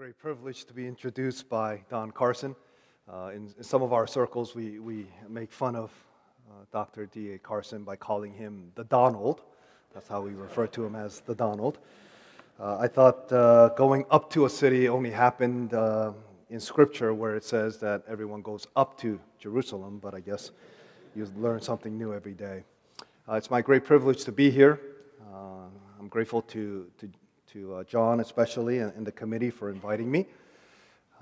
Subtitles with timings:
[0.00, 2.56] great privilege to be introduced by Don Carson.
[3.06, 5.90] Uh, in, in, some of our circles, we, we make fun of
[6.48, 7.04] uh, Dr.
[7.04, 7.38] D.A.
[7.38, 9.42] Carson by calling him the Donald.
[9.92, 11.80] That's how we refer to him as the Donald.
[12.58, 16.12] Uh, I thought uh, going up to a city only happened uh,
[16.48, 20.52] in Scripture where it says that everyone goes up to Jerusalem, but I guess
[21.14, 22.64] you learn something new every day.
[23.28, 24.80] Uh, it's my great privilege to be here.
[26.00, 27.10] I'm grateful to, to
[27.52, 30.26] to uh, John, especially, and, and, the committee for inviting me.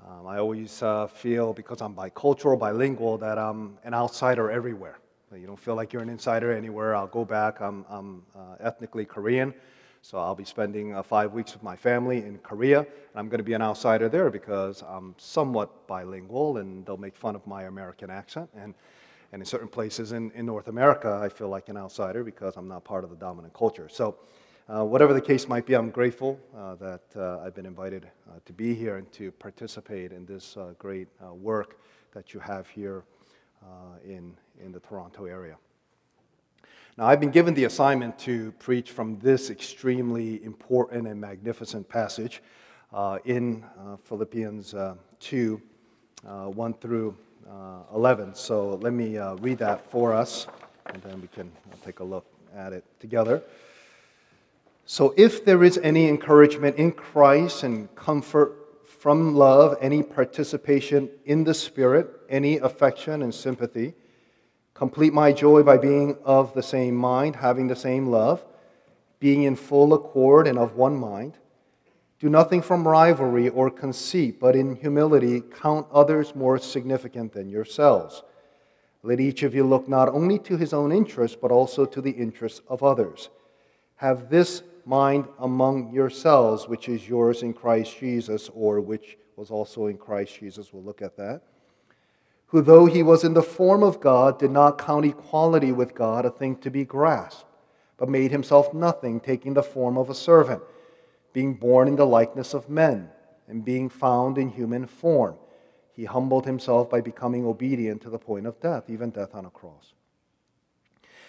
[0.06, 4.98] Um, I always uh, feel, because I'm bicultural, bilingual, that I'm an outsider everywhere.
[5.34, 6.94] You don't feel like you're an insider anywhere.
[6.94, 7.60] I'll go back.
[7.60, 9.54] I'm, I'm uh, ethnically Korean,
[10.02, 12.80] so I'll be spending uh, five weeks with my family in Korea.
[12.80, 17.16] And I'm going to be an outsider there because I'm somewhat bilingual, and they'll make
[17.16, 18.50] fun of my American accent.
[18.54, 18.74] And,
[19.32, 22.68] and in certain places in, in North America, I feel like an outsider because I'm
[22.68, 23.88] not part of the dominant culture.
[23.90, 24.16] So
[24.68, 28.34] uh, whatever the case might be, I'm grateful uh, that uh, I've been invited uh,
[28.44, 31.78] to be here and to participate in this uh, great uh, work
[32.12, 33.04] that you have here
[34.04, 35.56] in, in the Toronto area.
[36.96, 42.42] Now, I've been given the assignment to preach from this extremely important and magnificent passage
[43.24, 43.64] in
[44.04, 44.74] Philippians
[45.20, 45.62] 2
[46.22, 47.16] 1 through
[47.94, 48.34] 11.
[48.34, 50.46] So let me read that for us,
[50.86, 51.50] and then we can
[51.84, 53.42] take a look at it together.
[54.90, 61.44] So, if there is any encouragement in Christ and comfort from love, any participation in
[61.44, 63.92] the Spirit, any affection and sympathy,
[64.72, 68.42] complete my joy by being of the same mind, having the same love,
[69.20, 71.36] being in full accord and of one mind.
[72.18, 78.22] Do nothing from rivalry or conceit, but in humility count others more significant than yourselves.
[79.02, 82.12] Let each of you look not only to his own interests, but also to the
[82.12, 83.28] interests of others.
[83.96, 89.86] Have this mind among yourselves, which is yours in Christ Jesus, or which was also
[89.86, 90.72] in Christ Jesus.
[90.72, 91.42] We'll look at that.
[92.46, 96.24] Who, though he was in the form of God, did not count equality with God
[96.24, 97.44] a thing to be grasped,
[97.98, 100.62] but made himself nothing, taking the form of a servant,
[101.34, 103.10] being born in the likeness of men,
[103.46, 105.36] and being found in human form.
[105.92, 109.50] He humbled himself by becoming obedient to the point of death, even death on a
[109.50, 109.92] cross.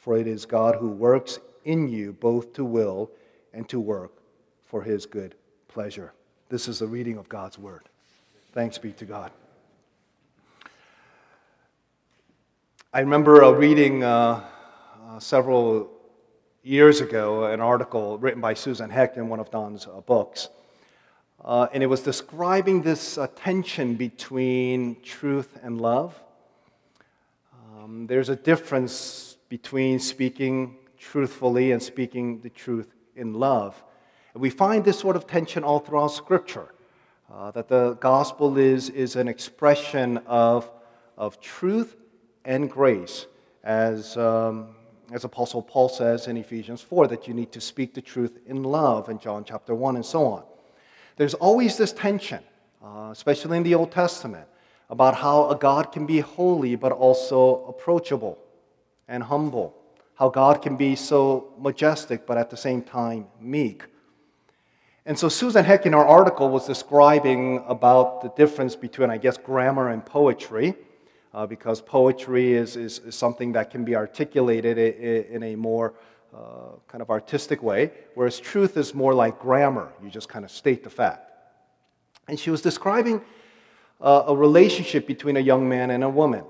[0.00, 3.10] for it is God who works in you both to will
[3.52, 4.12] and to work
[4.64, 5.34] for his good
[5.68, 6.12] pleasure.
[6.48, 7.88] This is the reading of God's word.
[8.52, 9.30] Thanks be to God.
[12.92, 14.42] I remember reading uh,
[15.08, 15.90] uh, several
[16.62, 20.48] years ago an article written by Susan Heck in one of Don's uh, books.
[21.44, 26.18] Uh, and it was describing this uh, tension between truth and love.
[27.78, 33.82] Um, there's a difference between speaking truthfully and speaking the truth in love.
[34.32, 36.72] And we find this sort of tension all throughout Scripture.
[37.32, 40.68] Uh, that the gospel is, is an expression of,
[41.16, 41.96] of truth
[42.44, 43.26] and grace,
[43.62, 44.74] as, um,
[45.12, 48.64] as Apostle Paul says in Ephesians 4, that you need to speak the truth in
[48.64, 50.42] love, in John chapter 1, and so on.
[51.16, 52.40] There's always this tension,
[52.84, 54.48] uh, especially in the Old Testament,
[54.88, 58.38] about how a God can be holy but also approachable
[59.10, 59.74] and humble.
[60.14, 63.84] How God can be so majestic, but at the same time meek.
[65.04, 69.36] And so Susan Heck in her article was describing about the difference between, I guess,
[69.36, 70.74] grammar and poetry,
[71.34, 75.94] uh, because poetry is, is, is, something that can be articulated in a more
[76.34, 79.92] uh, kind of artistic way, whereas truth is more like grammar.
[80.02, 81.30] You just kind of state the fact.
[82.28, 83.22] And she was describing
[84.00, 86.44] uh, a relationship between a young man and a woman.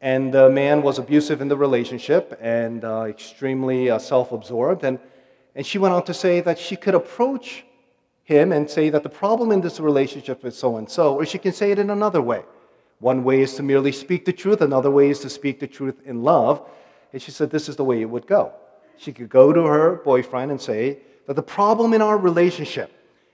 [0.00, 4.84] And the man was abusive in the relationship and uh, extremely uh, self absorbed.
[4.84, 4.98] And,
[5.54, 7.64] and she went on to say that she could approach
[8.24, 11.38] him and say that the problem in this relationship is so and so, or she
[11.38, 12.44] can say it in another way.
[13.00, 15.96] One way is to merely speak the truth, another way is to speak the truth
[16.04, 16.66] in love.
[17.12, 18.52] And she said this is the way it would go.
[18.96, 22.92] She could go to her boyfriend and say that the problem in our relationship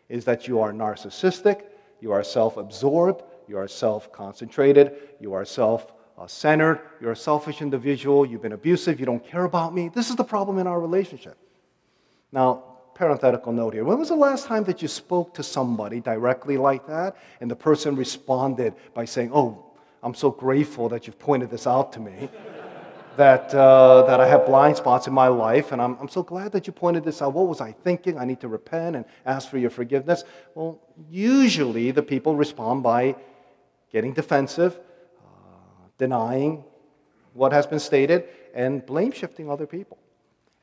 [0.09, 1.63] is that you are narcissistic,
[2.01, 7.17] you are self absorbed, you are self concentrated, you are self uh, centered, you're a
[7.17, 9.89] selfish individual, you've been abusive, you don't care about me.
[9.89, 11.37] This is the problem in our relationship.
[12.33, 12.65] Now,
[12.95, 13.85] parenthetical note here.
[13.85, 17.57] When was the last time that you spoke to somebody directly like that and the
[17.57, 19.65] person responded by saying, Oh,
[20.03, 22.31] I'm so grateful that you've pointed this out to me?
[23.17, 26.53] that, uh, that I have blind spots in my life, and I'm, I'm so glad
[26.53, 27.33] that you pointed this out.
[27.33, 28.19] What was I thinking?
[28.19, 30.25] I need to repent and ask for your forgiveness.
[30.55, 30.81] Well,
[31.11, 33.17] usually the people respond by
[33.91, 34.79] getting defensive,
[35.99, 36.65] denying
[37.35, 39.99] what has been stated, and blame shifting other people.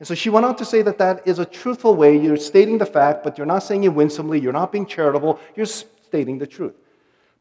[0.00, 2.18] And so she went on to say that that is a truthful way.
[2.18, 4.40] You're stating the fact, but you're not saying it winsomely.
[4.40, 5.38] You're not being charitable.
[5.54, 6.74] You're stating the truth.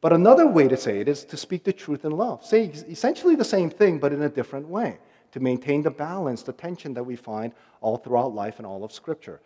[0.01, 2.45] But another way to say it is to speak the truth in love.
[2.45, 4.97] Say essentially the same thing, but in a different way,
[5.31, 8.91] to maintain the balance, the tension that we find all throughout life and all of
[8.91, 9.41] Scripture.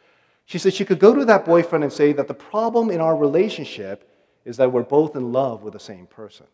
[0.46, 3.16] She said she could go to that boyfriend and say that the problem in our
[3.16, 4.10] relationship
[4.46, 6.48] is that we're both in love with the same person.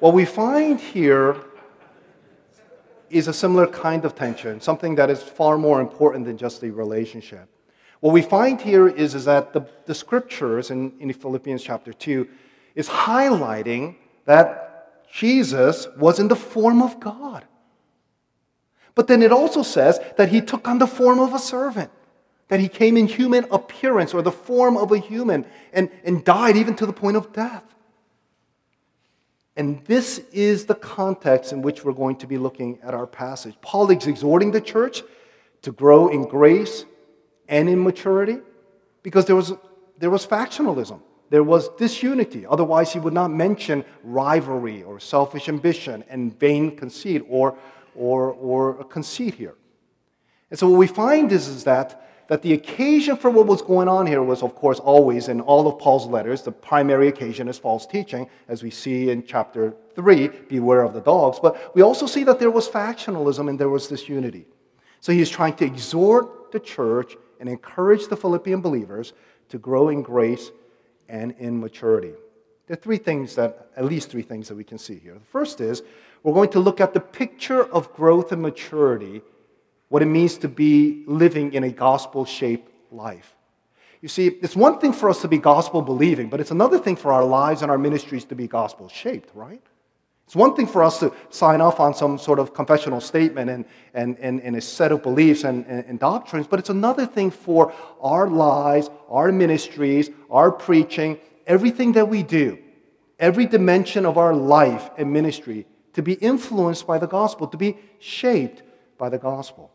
[0.00, 1.36] What we find here
[3.10, 6.70] is a similar kind of tension, something that is far more important than just the
[6.70, 7.48] relationship.
[8.00, 12.26] What we find here is, is that the, the scriptures in, in Philippians chapter 2
[12.74, 17.44] is highlighting that Jesus was in the form of God.
[18.94, 21.90] But then it also says that he took on the form of a servant,
[22.48, 25.44] that he came in human appearance or the form of a human
[25.74, 27.64] and, and died even to the point of death.
[29.60, 33.54] And this is the context in which we're going to be looking at our passage.
[33.60, 35.02] Paul is exhorting the church
[35.60, 36.86] to grow in grace
[37.46, 38.38] and in maturity
[39.02, 39.52] because there was,
[39.98, 42.46] there was factionalism, there was disunity.
[42.46, 47.54] Otherwise, he would not mention rivalry or selfish ambition and vain conceit or,
[47.94, 49.56] or, or conceit here.
[50.48, 53.88] And so, what we find is, is that that the occasion for what was going
[53.88, 57.58] on here was, of course, always in all of Paul's letters, the primary occasion is
[57.58, 61.40] false teaching, as we see in chapter 3, beware of the dogs.
[61.42, 64.46] But we also see that there was factionalism and there was disunity.
[65.00, 69.12] So he's trying to exhort the church and encourage the Philippian believers
[69.48, 70.52] to grow in grace
[71.08, 72.12] and in maturity.
[72.68, 75.14] There are three things that, at least three things that we can see here.
[75.14, 75.82] The first is
[76.22, 79.22] we're going to look at the picture of growth and maturity
[79.90, 83.34] what it means to be living in a gospel shaped life.
[84.00, 86.96] You see, it's one thing for us to be gospel believing, but it's another thing
[86.96, 89.60] for our lives and our ministries to be gospel shaped, right?
[90.26, 93.64] It's one thing for us to sign off on some sort of confessional statement and,
[93.92, 97.32] and, and, and a set of beliefs and, and, and doctrines, but it's another thing
[97.32, 102.58] for our lives, our ministries, our preaching, everything that we do,
[103.18, 107.76] every dimension of our life and ministry to be influenced by the gospel, to be
[107.98, 108.62] shaped
[108.96, 109.72] by the gospel.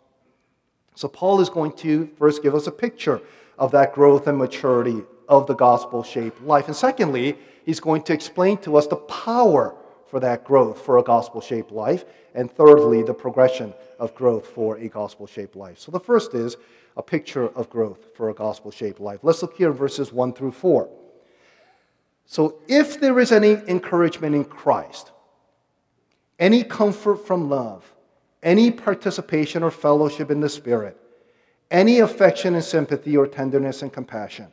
[0.95, 3.21] So, Paul is going to first give us a picture
[3.59, 6.68] of that growth and maturity of the gospel shaped life.
[6.68, 9.75] And secondly, he's going to explain to us the power
[10.07, 12.06] for that growth for a gospel shaped life.
[12.33, 15.80] And thirdly, the progression of growth for a gospel shaped life.
[15.80, 16.57] So, the first is
[16.98, 19.19] a picture of growth for a gospel shaped life.
[19.24, 20.89] Let's look here in verses 1 through 4.
[22.25, 25.12] So, if there is any encouragement in Christ,
[26.39, 27.94] any comfort from love,
[28.45, 30.95] any participation or fellowship in the Spirit,
[31.71, 34.47] any affection and sympathy or tenderness and compassion.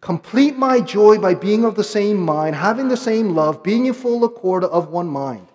[0.00, 3.92] Complete my joy by being of the same mind, having the same love, being in
[3.92, 5.48] full accord of one mind.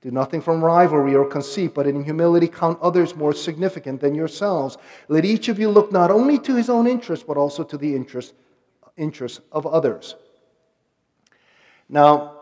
[0.00, 4.78] Do nothing from rivalry or conceit, but in humility count others more significant than yourselves.
[5.08, 7.94] Let each of you look not only to his own interest, but also to the
[7.94, 8.32] interest,
[8.96, 10.14] interest of others.
[11.88, 12.40] Now,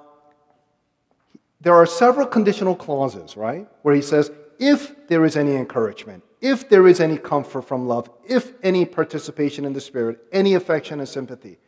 [1.61, 3.67] there are several conditional clauses, right?
[3.83, 8.11] Where he says, if there is any encouragement, if there is any comfort from love,
[8.27, 11.59] if any participation in the Spirit, any affection and sympathy.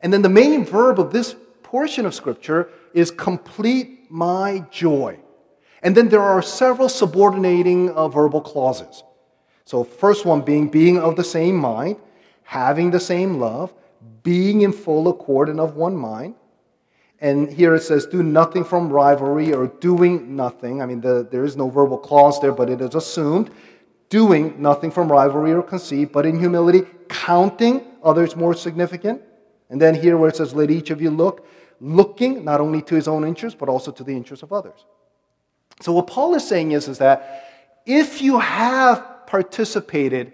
[0.00, 5.18] And then the main verb of this portion of Scripture is complete my joy.
[5.82, 9.02] And then there are several subordinating uh, verbal clauses.
[9.64, 11.96] So, first one being being of the same mind,
[12.44, 13.72] having the same love,
[14.22, 16.34] being in full accord and of one mind.
[17.20, 20.82] And here it says, do nothing from rivalry or doing nothing.
[20.82, 23.50] I mean, the, there is no verbal clause there, but it is assumed.
[24.10, 29.22] Doing nothing from rivalry or conceit, but in humility, counting others more significant.
[29.70, 31.46] And then here where it says, let each of you look,
[31.80, 34.84] looking not only to his own interest, but also to the interest of others.
[35.80, 37.44] So what Paul is saying is, is that
[37.86, 40.32] if you have participated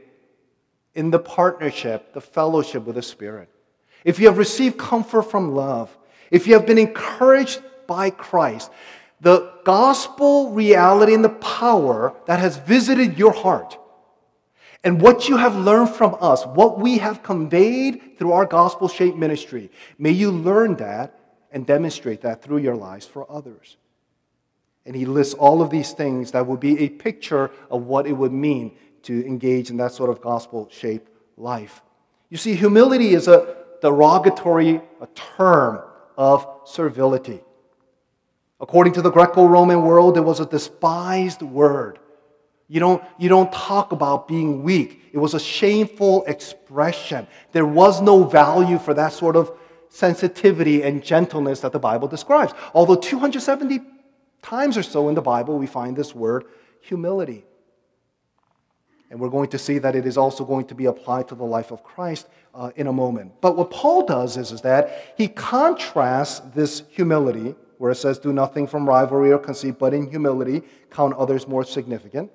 [0.94, 3.48] in the partnership, the fellowship with the Spirit,
[4.04, 5.96] if you have received comfort from love,
[6.32, 8.70] if you have been encouraged by Christ,
[9.20, 13.78] the gospel reality and the power that has visited your heart,
[14.82, 19.16] and what you have learned from us, what we have conveyed through our gospel shaped
[19.16, 21.20] ministry, may you learn that
[21.52, 23.76] and demonstrate that through your lives for others.
[24.86, 28.14] And he lists all of these things that would be a picture of what it
[28.14, 28.72] would mean
[29.02, 31.82] to engage in that sort of gospel shaped life.
[32.30, 35.82] You see, humility is a derogatory a term
[36.16, 37.40] of servility.
[38.60, 41.98] According to the Greco Roman world, it was a despised word.
[42.68, 45.02] You don't, you don't talk about being weak.
[45.12, 47.26] It was a shameful expression.
[47.50, 49.52] There was no value for that sort of
[49.88, 52.54] sensitivity and gentleness that the Bible describes.
[52.72, 53.80] Although 270
[54.40, 56.44] times or so in the Bible, we find this word
[56.80, 57.44] humility.
[59.12, 61.44] And we're going to see that it is also going to be applied to the
[61.44, 63.32] life of Christ uh, in a moment.
[63.42, 68.32] But what Paul does is, is that he contrasts this humility, where it says, Do
[68.32, 72.32] nothing from rivalry or conceit, but in humility count others more significant.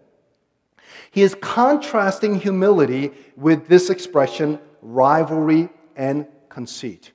[1.10, 7.12] He is contrasting humility with this expression, rivalry and conceit.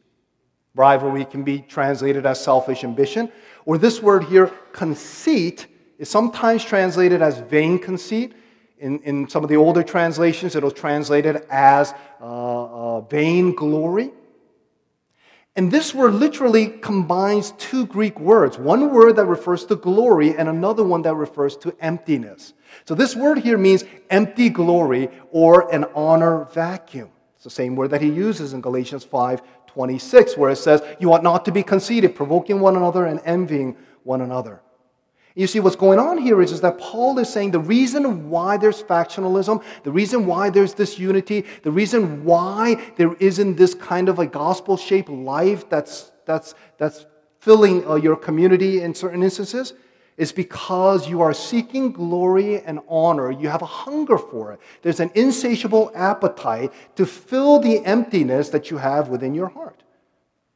[0.75, 3.31] Rivalry can be translated as selfish ambition,
[3.65, 8.35] or this word here, conceit, is sometimes translated as vain conceit
[8.83, 14.11] in, in some of the older translations, it'll translate it as uh, uh, vain glory.
[15.55, 20.49] And this word literally combines two Greek words one word that refers to glory and
[20.49, 22.55] another one that refers to emptiness.
[22.87, 27.11] So this word here means empty glory or an honor vacuum.
[27.37, 31.13] It's the same word that he uses in Galatians 5 26, where it says, You
[31.13, 34.61] ought not to be conceited, provoking one another and envying one another.
[35.35, 38.59] You see, what's going on here is, is that Paul is saying the reason why
[38.59, 44.19] there's factionalism, the reason why there's disunity, the reason why there isn't this kind of
[44.19, 47.07] a gospel shaped life that's, that's, that's
[47.41, 49.73] filling uh, your community in certain instances
[50.19, 53.31] is because you are seeking glory and honor.
[53.31, 54.61] You have a hunger for it.
[54.83, 59.83] There's an insatiable appetite to fill the emptiness that you have within your heart.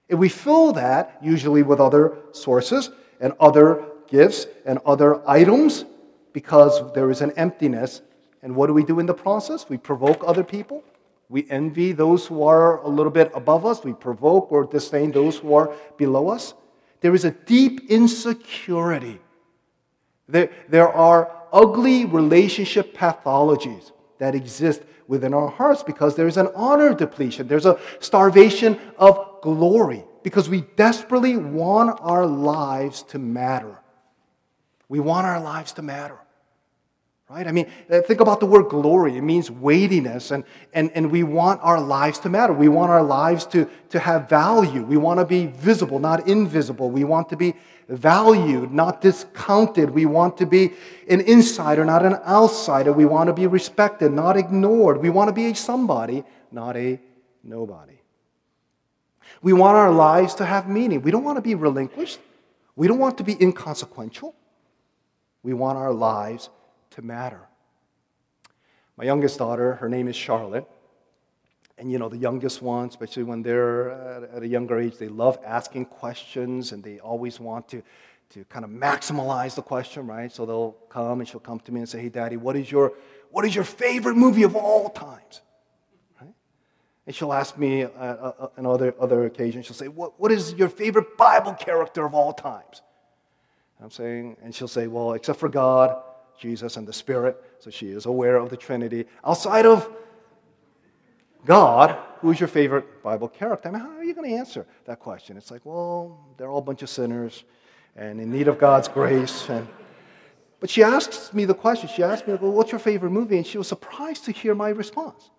[0.08, 5.84] If we fill that, usually with other sources and other gifts and other items
[6.32, 8.02] because there is an emptiness.
[8.42, 9.68] And what do we do in the process?
[9.68, 10.84] We provoke other people.
[11.28, 13.82] We envy those who are a little bit above us.
[13.82, 16.54] We provoke or disdain those who are below us.
[17.00, 19.18] There is a deep insecurity.
[20.28, 26.94] There, there are ugly relationship pathologies that exist within our hearts because there's an honor
[26.94, 27.46] depletion.
[27.46, 33.78] There's a starvation of glory because we desperately want our lives to matter.
[34.88, 36.18] We want our lives to matter.
[37.28, 37.48] Right?
[37.48, 39.16] I mean, uh, think about the word glory.
[39.16, 42.52] It means weightiness, and, and, and we want our lives to matter.
[42.52, 44.84] We want our lives to, to have value.
[44.84, 46.88] We want to be visible, not invisible.
[46.88, 47.54] We want to be
[47.88, 49.90] valued, not discounted.
[49.90, 50.74] We want to be
[51.08, 52.92] an insider, not an outsider.
[52.92, 54.98] We want to be respected, not ignored.
[54.98, 57.00] We want to be a somebody, not a
[57.42, 57.98] nobody.
[59.42, 61.02] We want our lives to have meaning.
[61.02, 62.20] We don't want to be relinquished.
[62.76, 64.34] We don't want to be inconsequential.
[65.46, 66.50] We want our lives
[66.90, 67.38] to matter.
[68.96, 70.66] My youngest daughter, her name is Charlotte.
[71.78, 73.92] And you know, the youngest ones, especially when they're
[74.34, 77.80] at a younger age, they love asking questions and they always want to,
[78.30, 80.32] to kind of maximize the question, right?
[80.32, 82.94] So they'll come and she'll come to me and say, Hey, Daddy, what is your,
[83.30, 85.42] what is your favorite movie of all times?
[86.20, 86.34] Right?
[87.06, 90.54] And she'll ask me uh, uh, on other, other occasions, she'll say, what, what is
[90.54, 92.82] your favorite Bible character of all times?
[93.82, 96.02] I'm saying, and she'll say, well, except for God,
[96.38, 97.42] Jesus, and the Spirit.
[97.58, 99.06] So she is aware of the Trinity.
[99.24, 99.88] Outside of
[101.44, 103.68] God, who's your favorite Bible character?
[103.68, 105.36] I mean, how are you going to answer that question?
[105.36, 107.44] It's like, well, they're all a bunch of sinners
[107.94, 109.48] and in need of God's grace.
[109.48, 109.66] And,
[110.58, 111.88] but she asked me the question.
[111.88, 113.36] She asked me, well, what's your favorite movie?
[113.36, 115.30] And she was surprised to hear my response.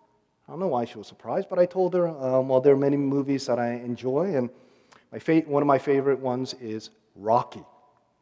[0.47, 2.77] I don't know why she was surprised, but I told her, um, well, there are
[2.77, 4.49] many movies that I enjoy, and
[5.11, 7.65] my fa- one of my favorite ones is Rocky.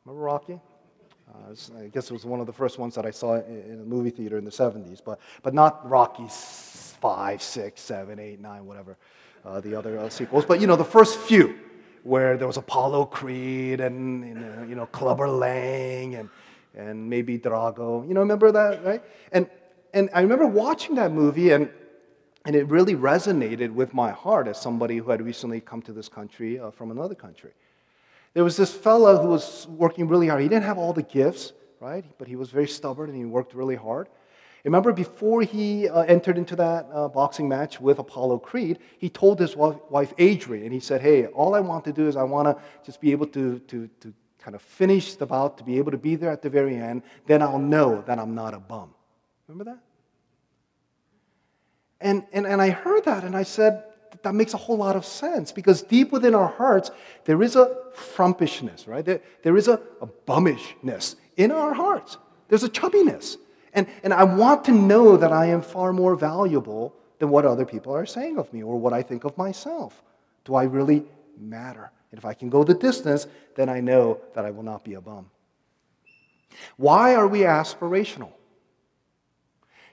[0.05, 0.59] Remember Rocky?
[1.27, 3.85] Uh, I guess it was one of the first ones that I saw in a
[3.85, 8.97] movie theater in the 70s, but, but not Rocky 5, 6, 7, 8, 9, whatever,
[9.43, 10.45] uh, the other uh, sequels.
[10.45, 11.57] But, you know, the first few
[12.03, 16.29] where there was Apollo Creed and, you know, Clubber Lang and,
[16.75, 18.07] and maybe Drago.
[18.07, 19.01] You know, remember that, right?
[19.31, 19.49] And,
[19.91, 21.67] and I remember watching that movie and,
[22.45, 26.07] and it really resonated with my heart as somebody who had recently come to this
[26.07, 27.53] country uh, from another country.
[28.35, 30.41] There was this fellow who was working really hard.
[30.41, 32.03] He didn't have all the gifts, right?
[32.17, 34.09] But he was very stubborn and he worked really hard.
[34.65, 39.39] Remember, before he uh, entered into that uh, boxing match with Apollo Creed, he told
[39.39, 42.47] his wife, Adrian, and he said, Hey, all I want to do is I want
[42.47, 45.91] to just be able to, to, to kind of finish the bout, to be able
[45.91, 47.03] to be there at the very end.
[47.27, 48.93] Then I'll know that I'm not a bum.
[49.47, 49.79] Remember that?
[52.01, 53.83] And, and, and I heard that and I said,
[54.23, 56.91] that makes a whole lot of sense because deep within our hearts,
[57.25, 59.05] there is a frumpishness, right?
[59.05, 62.17] There, there is a, a bummishness in our hearts.
[62.47, 63.37] There's a chubbiness.
[63.73, 67.65] And, and I want to know that I am far more valuable than what other
[67.65, 70.01] people are saying of me or what I think of myself.
[70.45, 71.05] Do I really
[71.37, 71.91] matter?
[72.11, 74.93] And if I can go the distance, then I know that I will not be
[74.93, 75.29] a bum.
[76.77, 78.31] Why are we aspirational?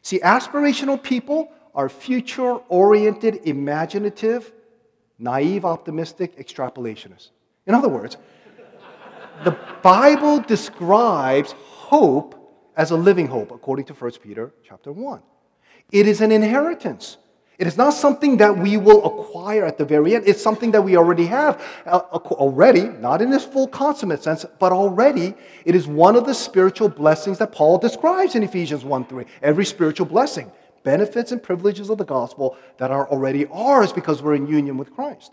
[0.02, 4.52] See, aspirational people are future oriented, imaginative,
[5.19, 7.31] naive, optimistic extrapolationists.
[7.67, 8.17] In other words,
[9.45, 12.38] the Bible describes hope
[12.76, 15.23] as a living hope, according to 1 Peter chapter 1.
[15.91, 17.19] It is an inheritance.
[17.59, 20.26] It is not something that we will acquire at the very end.
[20.26, 21.62] It's something that we already have.
[21.87, 21.99] Uh,
[22.33, 26.88] already, not in this full consummate sense, but already it is one of the spiritual
[26.88, 29.25] blessings that Paul describes in Ephesians 1 3.
[29.43, 30.50] Every spiritual blessing,
[30.83, 34.93] benefits and privileges of the gospel that are already ours because we're in union with
[34.95, 35.33] Christ.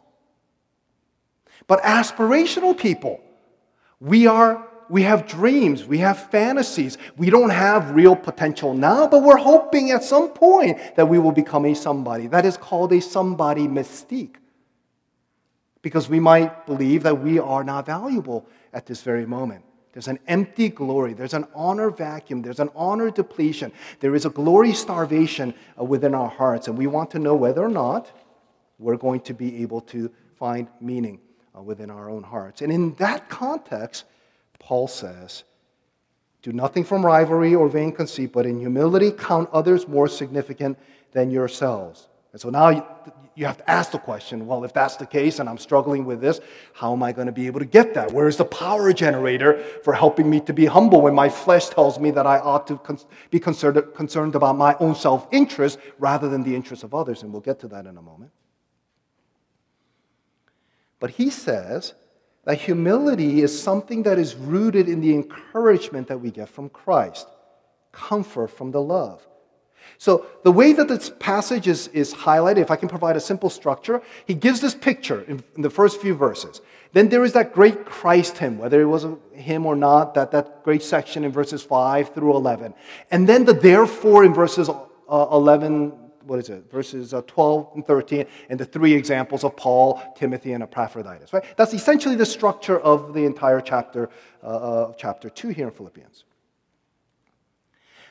[1.68, 3.22] But aspirational people,
[4.00, 6.98] we are we have dreams, we have fantasies.
[7.16, 11.32] We don't have real potential now, but we're hoping at some point that we will
[11.32, 12.26] become a somebody.
[12.26, 14.38] That is called a somebody mystique.
[15.84, 19.64] Because we might believe that we are not valuable at this very moment.
[19.94, 21.14] There's an empty glory.
[21.14, 22.42] There's an honor vacuum.
[22.42, 23.72] There's an honor depletion.
[24.00, 26.68] There is a glory starvation uh, within our hearts.
[26.68, 28.12] And we want to know whether or not
[28.78, 31.20] we're going to be able to find meaning
[31.58, 32.62] uh, within our own hearts.
[32.62, 34.06] And in that context,
[34.60, 35.44] Paul says,
[36.44, 40.78] Do nothing from rivalry or vain conceit, but in humility count others more significant
[41.12, 42.08] than yourselves.
[42.32, 42.88] And so now
[43.40, 46.20] you have to ask the question well, if that's the case and I'm struggling with
[46.20, 46.42] this,
[46.74, 48.12] how am I going to be able to get that?
[48.12, 52.00] Where is the power generator for helping me to be humble when my flesh tells
[52.00, 52.78] me that I ought to
[53.32, 57.24] be concerned, concerned about my own self interest rather than the interest of others?
[57.24, 58.32] And we'll get to that in a moment.
[61.00, 61.94] But he says
[62.44, 67.26] that humility is something that is rooted in the encouragement that we get from Christ,
[67.94, 69.26] comfort from the love.
[70.00, 73.50] So, the way that this passage is, is highlighted, if I can provide a simple
[73.50, 76.62] structure, he gives this picture in, in the first few verses.
[76.94, 80.32] Then there is that great Christ hymn, whether it was a hymn or not, that,
[80.32, 82.74] that great section in verses 5 through 11.
[83.12, 85.92] And then the therefore in verses uh, 11
[86.24, 90.54] what is it, verses uh, 12 and 13, and the three examples of Paul, Timothy,
[90.54, 91.44] and Epaphroditus, right?
[91.58, 94.10] That's essentially the structure of the entire chapter,
[94.44, 96.26] uh, of chapter 2 here in Philippians.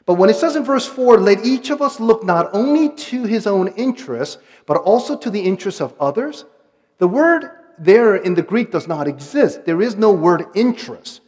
[0.08, 3.24] But when it says in verse 4, let each of us look not only to
[3.24, 6.46] his own interests, but also to the interests of others,
[6.96, 9.66] the word there in the Greek does not exist.
[9.66, 11.20] There is no word interest.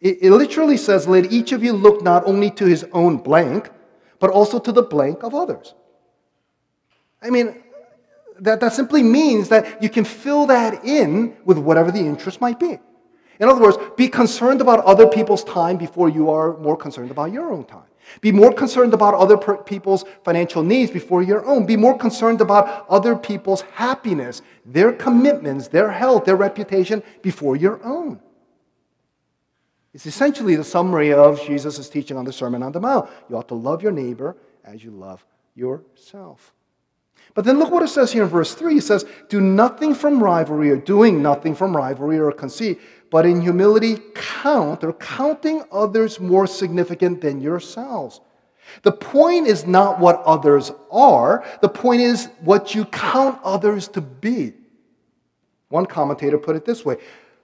[0.00, 3.70] It, it literally says, let each of you look not only to his own blank,
[4.18, 5.72] but also to the blank of others.
[7.22, 7.62] I mean,
[8.40, 12.58] that, that simply means that you can fill that in with whatever the interest might
[12.58, 12.80] be.
[13.38, 17.30] In other words, be concerned about other people's time before you are more concerned about
[17.30, 17.84] your own time.
[18.20, 21.66] Be more concerned about other people's financial needs before your own.
[21.66, 27.82] Be more concerned about other people's happiness, their commitments, their health, their reputation before your
[27.84, 28.20] own.
[29.92, 33.08] It's essentially the summary of Jesus' teaching on the Sermon on the Mount.
[33.28, 36.52] You ought to love your neighbor as you love yourself.
[37.34, 38.78] But then look what it says here in verse 3.
[38.78, 42.80] It says, Do nothing from rivalry or doing nothing from rivalry or conceit,
[43.14, 48.20] but in humility count or counting others more significant than yourselves.
[48.82, 54.00] The point is not what others are, the point is what you count others to
[54.00, 54.54] be.
[55.68, 56.96] One commentator put it this way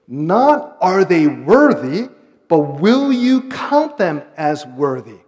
[0.09, 2.09] Not are they worthy,
[2.48, 5.20] but will you count them as worthy?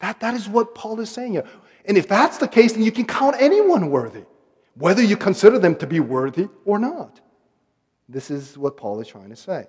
[0.00, 1.46] That, that is what Paul is saying here.
[1.86, 4.24] And if that's the case, then you can count anyone worthy,
[4.74, 7.21] whether you consider them to be worthy or not.
[8.08, 9.66] This is what Paul is trying to say.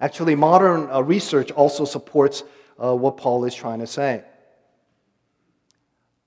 [0.00, 2.42] Actually, modern uh, research also supports
[2.82, 4.24] uh, what Paul is trying to say.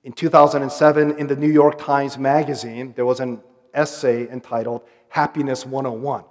[0.03, 3.41] In 2007, in the New York Times Magazine, there was an
[3.73, 6.25] essay entitled Happiness 101.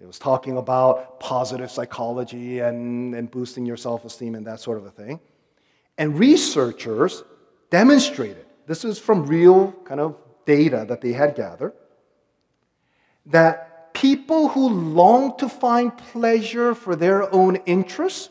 [0.00, 4.76] It was talking about positive psychology and, and boosting your self esteem and that sort
[4.76, 5.20] of a thing.
[5.96, 7.22] And researchers
[7.70, 11.72] demonstrated, this is from real kind of data that they had gathered,
[13.26, 18.30] that people who long to find pleasure for their own interests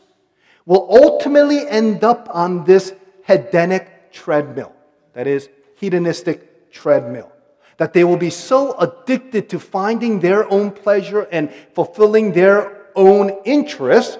[0.66, 2.94] will ultimately end up on this
[3.28, 4.72] hedonic treadmill.
[5.14, 7.30] That is, hedonistic treadmill.
[7.76, 13.30] That they will be so addicted to finding their own pleasure and fulfilling their own
[13.44, 14.18] interests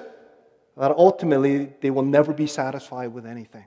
[0.77, 3.65] that ultimately they will never be satisfied with anything.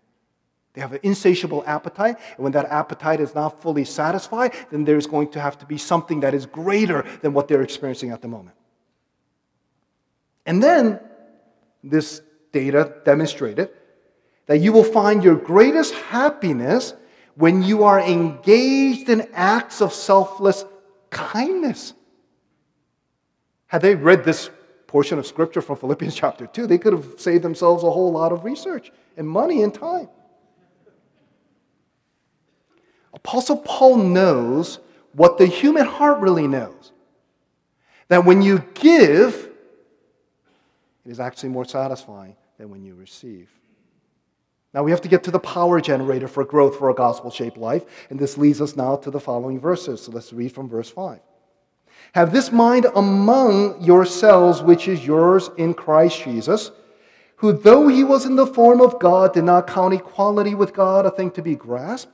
[0.78, 5.08] They have an insatiable appetite, and when that appetite is not fully satisfied, then there's
[5.08, 8.28] going to have to be something that is greater than what they're experiencing at the
[8.28, 8.56] moment.
[10.46, 11.00] And then
[11.84, 13.72] this data demonstrated
[14.46, 16.94] that you will find your greatest happiness
[17.34, 20.64] when you are engaged in acts of selfless
[21.10, 21.96] kindness.
[23.66, 24.52] Had they read this
[24.86, 28.32] portion of scripture from Philippians chapter 2, they could have saved themselves a whole lot
[28.32, 30.08] of research and money and time.
[33.28, 34.80] Apostle Paul knows
[35.12, 36.94] what the human heart really knows
[38.08, 39.50] that when you give,
[41.06, 43.50] it is actually more satisfying than when you receive.
[44.74, 47.58] Now we have to get to the power generator for growth for a gospel shaped
[47.58, 50.04] life, and this leads us now to the following verses.
[50.04, 51.20] So let's read from verse 5.
[52.14, 56.72] Have this mind among yourselves, which is yours in Christ Jesus,
[57.36, 61.06] who, though he was in the form of God, did not count equality with God
[61.06, 62.14] a thing to be grasped,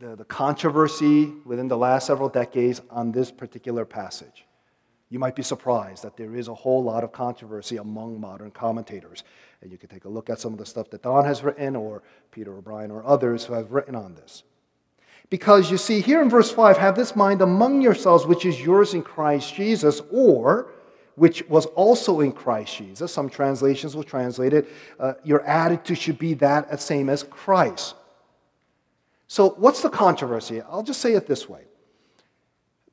[0.00, 4.44] the, the controversy within the last several decades on this particular passage.
[5.10, 9.24] You might be surprised that there is a whole lot of controversy among modern commentators.
[9.62, 11.74] And you can take a look at some of the stuff that Don has written,
[11.74, 14.44] or Peter O'Brien, or others who have written on this.
[15.30, 18.94] Because you see, here in verse 5, have this mind among yourselves, which is yours
[18.94, 20.70] in Christ Jesus, or
[21.16, 23.12] which was also in Christ Jesus.
[23.12, 24.68] Some translations will translate it,
[25.00, 27.94] uh, your attitude should be that same as Christ.
[29.28, 30.62] So, what's the controversy?
[30.62, 31.64] I'll just say it this way.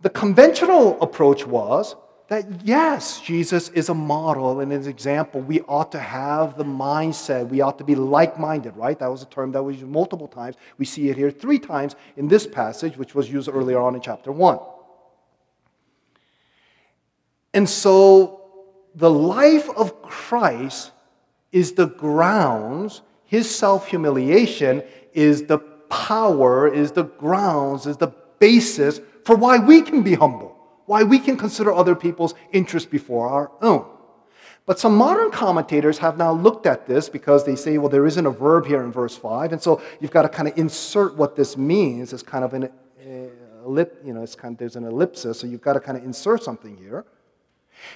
[0.02, 1.96] The conventional approach was
[2.28, 5.40] that yes, Jesus is a model and an example.
[5.42, 7.48] We ought to have the mindset.
[7.48, 9.00] We ought to be like minded, right?
[9.00, 10.56] That was a term that was used multiple times.
[10.78, 14.02] We see it here three times in this passage, which was used earlier on in
[14.02, 14.60] chapter 1.
[17.54, 18.42] And so
[18.96, 20.92] the life of Christ
[21.54, 29.00] is the grounds, his self humiliation is the power, is the grounds, is the basis
[29.24, 33.52] for why we can be humble why we can consider other people's interests before our
[33.62, 33.86] own.
[34.66, 38.26] But some modern commentators have now looked at this because they say, well, there isn't
[38.26, 39.52] a verb here in verse 5.
[39.52, 42.64] And so you've got to kind of insert what this means as kind of an
[43.00, 43.28] eh,
[43.64, 46.04] ellip, you know, it's kind of, there's an ellipsis, so you've got to kind of
[46.04, 47.06] insert something here.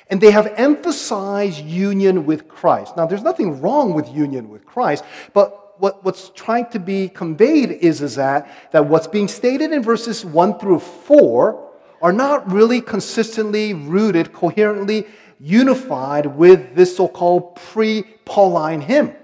[0.09, 2.95] And they have emphasized union with Christ.
[2.97, 7.71] Now, there's nothing wrong with union with Christ, but what, what's trying to be conveyed
[7.71, 11.69] is, is that, that what's being stated in verses 1 through 4
[12.01, 15.07] are not really consistently rooted, coherently
[15.39, 19.15] unified with this so called pre Pauline hymn.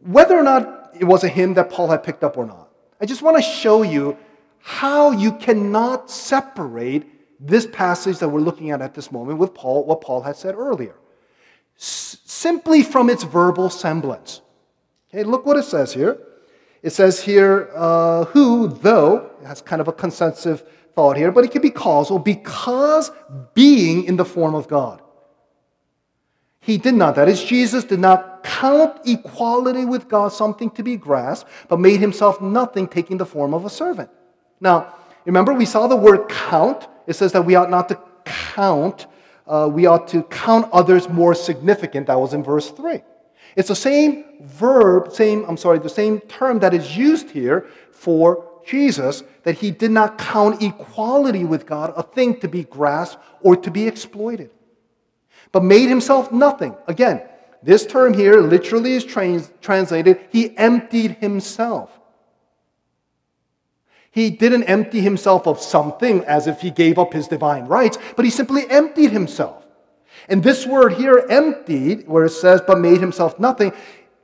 [0.00, 3.06] Whether or not it was a hymn that Paul had picked up or not, I
[3.06, 4.16] just want to show you
[4.60, 7.04] how you cannot separate
[7.40, 10.54] this passage that we're looking at at this moment with Paul, what Paul had said
[10.54, 10.94] earlier,
[11.76, 14.40] Simply from its verbal semblance.
[15.08, 16.18] Okay, look what it says here.
[16.82, 20.62] It says here, uh, who, though, has kind of a consensus
[20.94, 23.10] thought here, but it could be causal because
[23.54, 25.00] being in the form of God.
[26.60, 30.96] He did not, that is, Jesus did not count equality with God something to be
[30.96, 34.08] grasped, but made himself nothing, taking the form of a servant.
[34.60, 34.94] Now,
[35.26, 36.86] remember, we saw the word count.
[37.06, 39.06] It says that we ought not to count,
[39.46, 42.06] uh, we ought to count others more significant.
[42.06, 43.02] That was in verse 3.
[43.56, 48.50] It's the same verb, same, I'm sorry, the same term that is used here for
[48.66, 53.56] Jesus, that he did not count equality with God a thing to be grasped or
[53.56, 54.50] to be exploited,
[55.52, 56.74] but made himself nothing.
[56.88, 57.22] Again,
[57.62, 61.90] this term here literally is trans- translated, he emptied himself.
[64.10, 68.24] He didn't empty himself of something as if he gave up his divine rights, but
[68.24, 69.64] he simply emptied himself.
[70.28, 73.72] And this word here, emptied, where it says, but made himself nothing,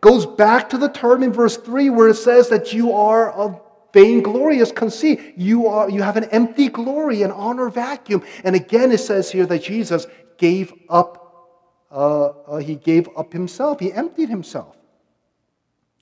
[0.00, 3.60] goes back to the term in verse 3 where it says that you are of
[3.92, 5.34] vainglorious conceit.
[5.36, 8.22] You, are, you have an empty glory, an honor vacuum.
[8.44, 10.06] And again, it says here that Jesus
[10.38, 11.50] gave up,
[11.90, 14.76] uh, uh, he gave up himself, he emptied himself.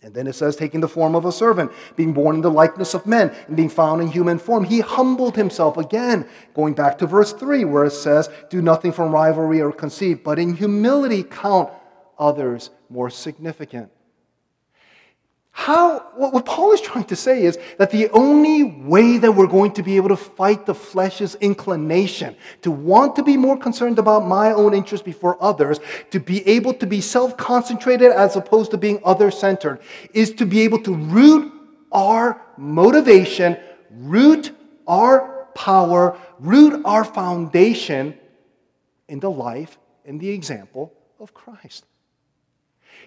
[0.00, 2.94] And then it says, taking the form of a servant, being born in the likeness
[2.94, 5.76] of men, and being found in human form, he humbled himself.
[5.76, 10.22] Again, going back to verse 3, where it says, do nothing from rivalry or conceit,
[10.22, 11.70] but in humility count
[12.16, 13.90] others more significant.
[15.58, 19.72] How, what Paul is trying to say is that the only way that we're going
[19.72, 24.24] to be able to fight the flesh's inclination to want to be more concerned about
[24.24, 25.80] my own interests before others,
[26.12, 29.80] to be able to be self concentrated as opposed to being other centered,
[30.14, 31.52] is to be able to root
[31.90, 33.58] our motivation,
[33.90, 34.52] root
[34.86, 38.16] our power, root our foundation
[39.08, 41.84] in the life and the example of Christ.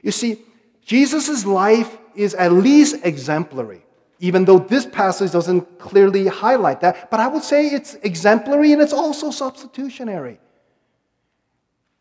[0.01, 0.41] You see,
[0.85, 3.83] Jesus' life is at least exemplary,
[4.19, 7.09] even though this passage doesn't clearly highlight that.
[7.09, 10.39] But I would say it's exemplary and it's also substitutionary.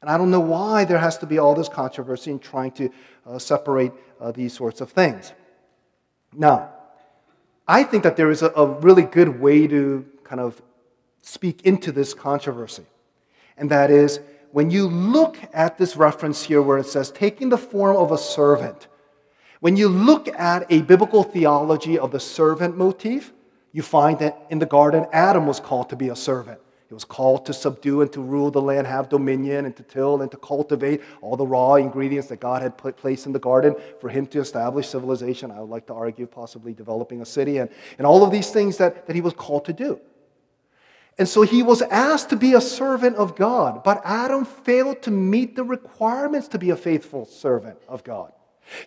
[0.01, 2.91] And I don't know why there has to be all this controversy in trying to
[3.27, 5.33] uh, separate uh, these sorts of things.
[6.33, 6.71] Now,
[7.69, 10.61] I think that there is a, a really good way to kind of
[11.23, 12.85] speak into this controversy.
[13.57, 14.21] And that is
[14.53, 18.19] when you look at this reference here where it says, taking the form of a
[18.19, 18.89] servant,
[19.61, 23.33] when you look at a biblical theology of the servant motif,
[23.73, 26.61] you find that in the garden, Adam was called to be a servant.
[26.89, 30.23] He was called to subdue and to rule the land, have dominion, and to till
[30.23, 33.77] and to cultivate all the raw ingredients that God had put placed in the garden
[34.01, 35.53] for him to establish civilization.
[35.53, 38.77] I would like to argue, possibly developing a city, and, and all of these things
[38.79, 40.01] that, that he was called to do.
[41.17, 45.13] And so he was asked to be a servant of God, but Adam failed to
[45.13, 48.33] meet the requirements to be a faithful servant of God.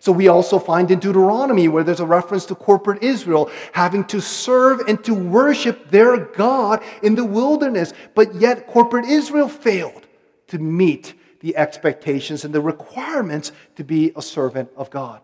[0.00, 4.20] So we also find in Deuteronomy where there's a reference to corporate Israel having to
[4.20, 7.92] serve and to worship their God in the wilderness.
[8.14, 10.06] But yet corporate Israel failed
[10.48, 15.20] to meet the expectations and the requirements to be a servant of God.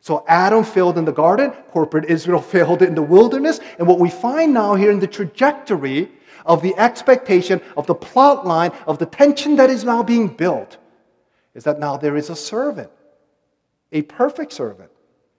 [0.00, 4.10] So Adam failed in the garden, corporate Israel failed in the wilderness, and what we
[4.10, 6.10] find now here in the trajectory
[6.44, 10.78] of the expectation of the plot line of the tension that is now being built
[11.54, 12.90] is that now there is a servant
[13.92, 14.90] a perfect servant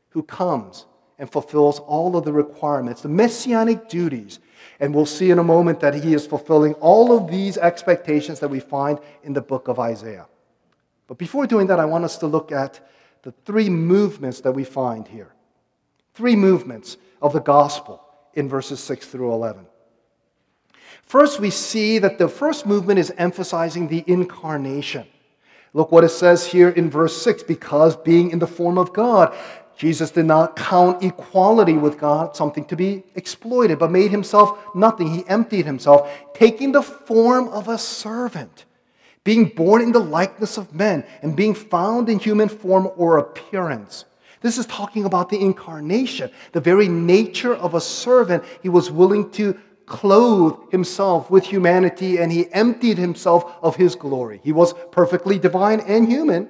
[0.10, 0.86] who comes
[1.20, 4.40] and fulfills all of the requirements, the messianic duties.
[4.80, 8.50] And we'll see in a moment that he is fulfilling all of these expectations that
[8.50, 10.28] we find in the book of Isaiah.
[11.08, 12.80] But before doing that, I want us to look at
[13.24, 15.34] the three movements that we find here.
[16.14, 19.66] Three movements of the gospel in verses 6 through 11.
[21.04, 25.08] First, we see that the first movement is emphasizing the incarnation.
[25.74, 29.36] Look what it says here in verse 6 because being in the form of God,
[29.76, 35.12] Jesus did not count equality with God something to be exploited, but made himself nothing.
[35.12, 38.66] He emptied himself, taking the form of a servant,
[39.24, 44.06] being born in the likeness of men, and being found in human form or appearance.
[44.42, 48.44] This is talking about the incarnation, the very nature of a servant.
[48.62, 54.40] He was willing to clothed himself with humanity and he emptied himself of his glory.
[54.44, 56.50] He was perfectly divine and human,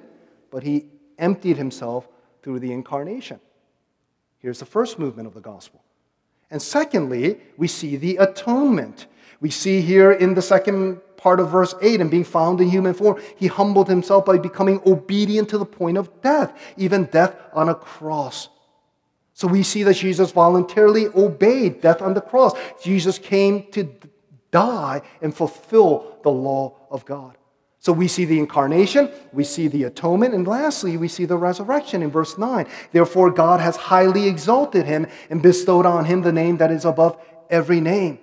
[0.50, 0.86] but he
[1.18, 2.08] emptied himself
[2.42, 3.40] through the incarnation.
[4.38, 5.82] Here's the first movement of the gospel.
[6.50, 9.06] And secondly, we see the atonement.
[9.40, 12.92] We see here in the second part of verse 8, and being found in human
[12.92, 17.70] form, he humbled himself by becoming obedient to the point of death, even death on
[17.70, 18.50] a cross.
[19.34, 22.54] So we see that Jesus voluntarily obeyed death on the cross.
[22.82, 23.92] Jesus came to
[24.52, 27.36] die and fulfill the law of God.
[27.80, 32.02] So we see the incarnation, we see the atonement, and lastly, we see the resurrection
[32.02, 32.66] in verse 9.
[32.92, 37.18] Therefore, God has highly exalted him and bestowed on him the name that is above
[37.50, 38.20] every name.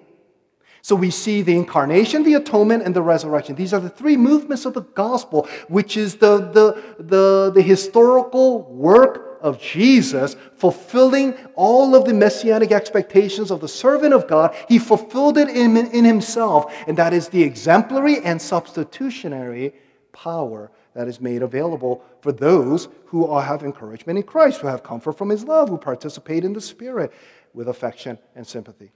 [0.82, 3.54] So we see the incarnation, the atonement, and the resurrection.
[3.56, 8.64] These are the three movements of the gospel, which is the, the, the, the historical
[8.64, 14.80] work of Jesus, fulfilling all of the messianic expectations of the servant of God, he
[14.80, 16.74] fulfilled it in, in himself.
[16.88, 19.74] And that is the exemplary and substitutionary
[20.12, 24.84] power that is made available for those who are, have encouragement in Christ, who have
[24.84, 27.12] comfort from his love, who participate in the Spirit
[27.54, 28.92] with affection and sympathy.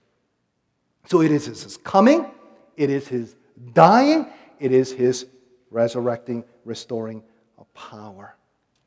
[1.08, 2.26] So it is his coming,
[2.76, 3.36] it is his
[3.74, 4.28] dying,
[4.60, 5.28] it is his
[5.70, 7.24] resurrecting, restoring
[7.76, 8.36] power.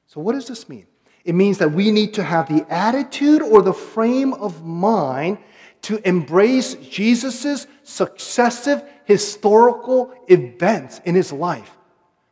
[0.07, 0.87] So, what does this mean?
[1.25, 5.39] It means that we need to have the attitude or the frame of mind
[5.83, 11.77] to embrace Jesus' successive historical events in his life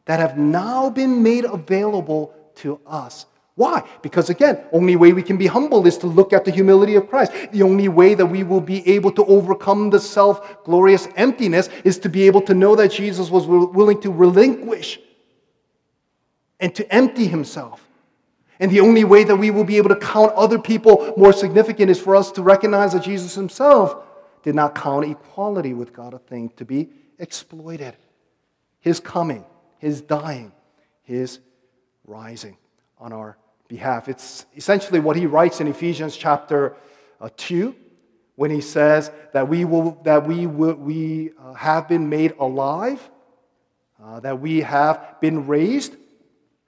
[0.06, 3.26] that have now been made available to us.
[3.54, 3.88] Why?
[4.02, 7.08] Because again, only way we can be humble is to look at the humility of
[7.08, 7.32] Christ.
[7.52, 11.98] The only way that we will be able to overcome the self glorious emptiness is
[12.00, 15.00] to be able to know that Jesus was willing to relinquish
[16.60, 17.85] and to empty himself
[18.58, 21.90] and the only way that we will be able to count other people more significant
[21.90, 24.02] is for us to recognize that Jesus himself
[24.42, 26.88] did not count equality with God a thing to be
[27.18, 27.96] exploited.
[28.80, 29.44] His coming,
[29.78, 30.52] his dying,
[31.02, 31.40] his
[32.06, 32.56] rising
[32.98, 33.36] on our
[33.68, 34.08] behalf.
[34.08, 36.76] It's essentially what he writes in Ephesians chapter
[37.20, 37.74] uh, 2
[38.36, 43.10] when he says that we, will, that we, will, we uh, have been made alive,
[44.02, 45.96] uh, that we have been raised,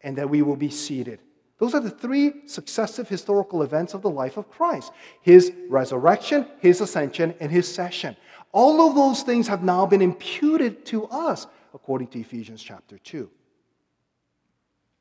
[0.03, 1.21] and that we will be seated.
[1.59, 6.81] Those are the three successive historical events of the life of Christ his resurrection, his
[6.81, 8.17] ascension, and his session.
[8.53, 13.29] All of those things have now been imputed to us, according to Ephesians chapter 2.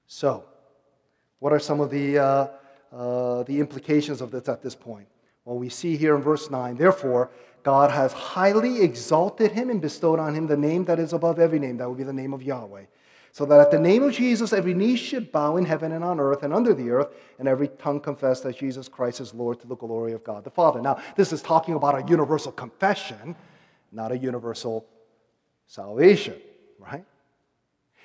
[0.08, 0.46] So,
[1.40, 2.48] what are some of the, uh,
[2.92, 5.08] uh, the implications of this at this point?
[5.46, 7.30] Well, we see here in verse 9, therefore,
[7.64, 11.60] God has highly exalted him and bestowed on him the name that is above every
[11.60, 11.78] name.
[11.78, 12.86] That would be the name of Yahweh.
[13.38, 16.20] So that at the name of Jesus, every knee should bow in heaven and on
[16.20, 19.68] earth and under the earth, and every tongue confess that Jesus Christ is Lord to
[19.68, 20.82] the glory of God the Father.
[20.82, 23.36] Now, this is talking about a universal confession,
[23.92, 24.88] not a universal
[25.68, 26.34] salvation,
[26.80, 27.06] right?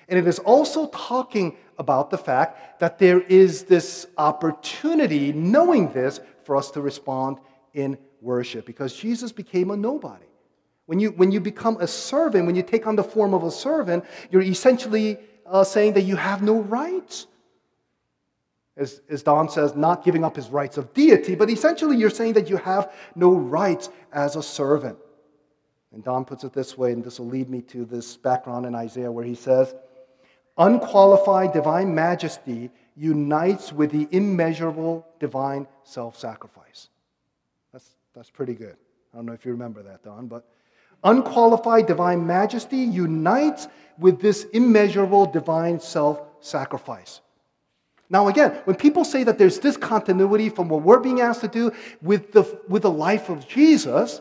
[0.07, 6.21] And it is also talking about the fact that there is this opportunity, knowing this,
[6.45, 7.39] for us to respond
[7.73, 10.27] in worship because Jesus became a nobody.
[10.93, 13.51] When you, when you become a servant, when you take on the form of a
[13.51, 17.29] servant, you're essentially uh, saying that you have no rights.
[18.77, 22.35] As, as Don says, not giving up his rights of deity, but essentially you're saying
[22.35, 24.99] that you have no rights as a servant.
[25.95, 28.75] And Don puts it this way, and this will lead me to this background in
[28.75, 29.75] Isaiah where he says,
[30.59, 36.91] Unqualified divine majesty unites with the immeasurable divine self sacrifice.
[37.73, 38.77] That's, that's pretty good.
[39.15, 40.47] I don't know if you remember that, Don, but
[41.05, 47.21] unqualified divine majesty unites with this immeasurable divine self sacrifice.
[48.11, 51.73] Now, again, when people say that there's discontinuity from what we're being asked to do
[52.03, 54.21] with the, with the life of Jesus,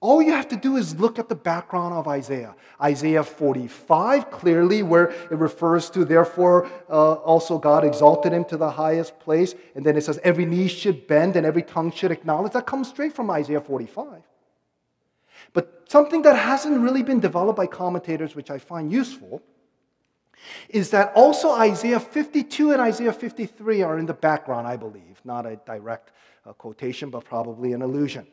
[0.00, 2.54] all you have to do is look at the background of Isaiah.
[2.82, 8.70] Isaiah 45, clearly, where it refers to, therefore, uh, also God exalted him to the
[8.70, 9.54] highest place.
[9.74, 12.52] And then it says, every knee should bend and every tongue should acknowledge.
[12.52, 14.22] That comes straight from Isaiah 45.
[15.52, 19.42] But something that hasn't really been developed by commentators, which I find useful,
[20.68, 25.20] is that also Isaiah 52 and Isaiah 53 are in the background, I believe.
[25.24, 26.12] Not a direct
[26.44, 28.26] uh, quotation, but probably an allusion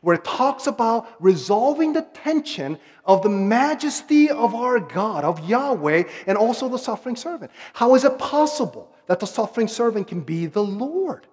[0.00, 6.04] where it talks about resolving the tension of the majesty of our God, of Yahweh,
[6.26, 7.50] and also the suffering servant.
[7.74, 11.26] How is it possible that the suffering servant can be the Lord?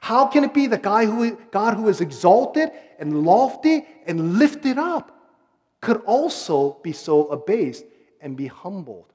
[0.00, 4.78] How can it be the guy who, God who is exalted and lofty and lifted
[4.78, 5.16] up
[5.80, 7.84] could also be so abased
[8.20, 9.12] and be humbled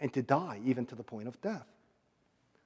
[0.00, 1.66] and to die even to the point of death?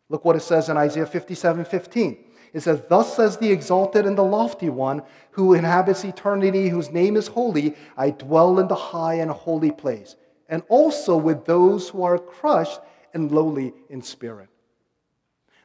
[0.09, 2.25] Look what it says in Isaiah 57 15.
[2.55, 7.17] It says, Thus says the exalted and the lofty one who inhabits eternity, whose name
[7.17, 7.75] is holy.
[7.97, 10.17] I dwell in the high and holy place,
[10.49, 12.81] and also with those who are crushed
[13.13, 14.49] and lowly in spirit.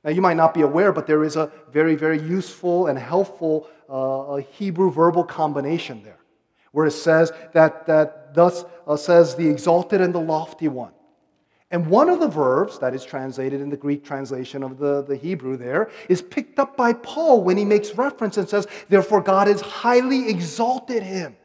[0.03, 3.69] Now, you might not be aware, but there is a very, very useful and helpful
[3.89, 6.19] uh, Hebrew verbal combination there,
[6.71, 10.91] where it says that, that thus uh, says the exalted and the lofty one.
[11.71, 15.15] And one of the verbs that is translated in the Greek translation of the, the
[15.15, 19.47] Hebrew there is picked up by Paul when he makes reference and says, Therefore, God
[19.47, 21.35] has highly exalted him.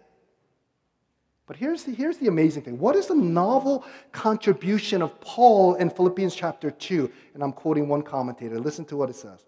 [1.49, 2.79] But here's the, here's the amazing thing.
[2.79, 3.83] What is the novel
[4.13, 7.11] contribution of Paul in Philippians chapter 2?
[7.33, 8.61] And I'm quoting one commentator.
[8.61, 9.47] Listen to what it says.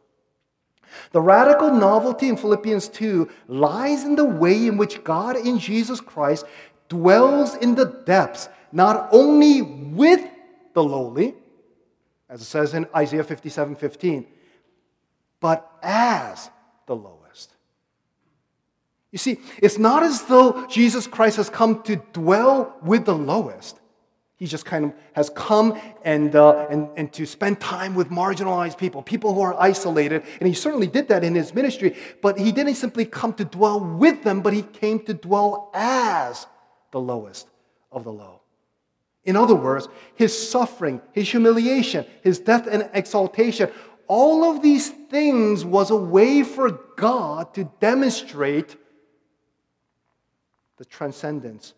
[1.13, 6.01] The radical novelty in Philippians 2 lies in the way in which God in Jesus
[6.01, 6.47] Christ
[6.89, 10.27] dwells in the depths, not only with
[10.73, 11.35] the lowly,
[12.31, 14.27] as it says in Isaiah 57 15,
[15.39, 16.51] but as
[16.87, 17.19] the lowest.
[19.12, 23.81] You see, it's not as though Jesus Christ has come to dwell with the lowest.
[24.37, 28.79] He just kind of has come and, uh, and, and to spend time with marginalized
[28.79, 30.23] people, people who are isolated.
[30.38, 33.81] And he certainly did that in his ministry, but he didn't simply come to dwell
[33.81, 36.46] with them, but he came to dwell as
[36.90, 37.49] the lowest
[37.92, 38.40] of the low.
[39.25, 43.70] In other words, his suffering, his humiliation, his death and exaltation,
[44.07, 48.77] all of these things was a way for God to demonstrate
[50.81, 51.75] the transcendence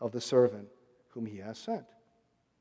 [0.00, 0.68] of the servant
[1.08, 1.84] whom he has sent.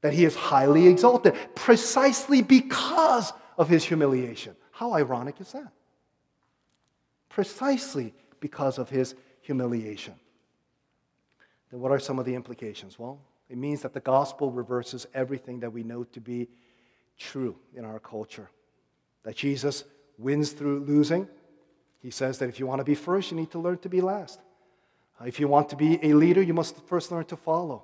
[0.02, 4.56] That he is highly exalted precisely because of his humiliation.
[4.72, 5.72] How ironic is that?
[7.30, 10.16] Precisely because of his humiliation.
[11.70, 12.98] Then, what are some of the implications?
[12.98, 16.50] Well, it means that the gospel reverses everything that we know to be
[17.20, 18.50] true in our culture.
[19.22, 19.84] That Jesus
[20.18, 21.28] wins through losing.
[22.00, 24.02] He says that if you want to be first, you need to learn to be
[24.02, 24.40] last.
[25.24, 27.84] Uh, if you want to be a leader, you must first learn to follow.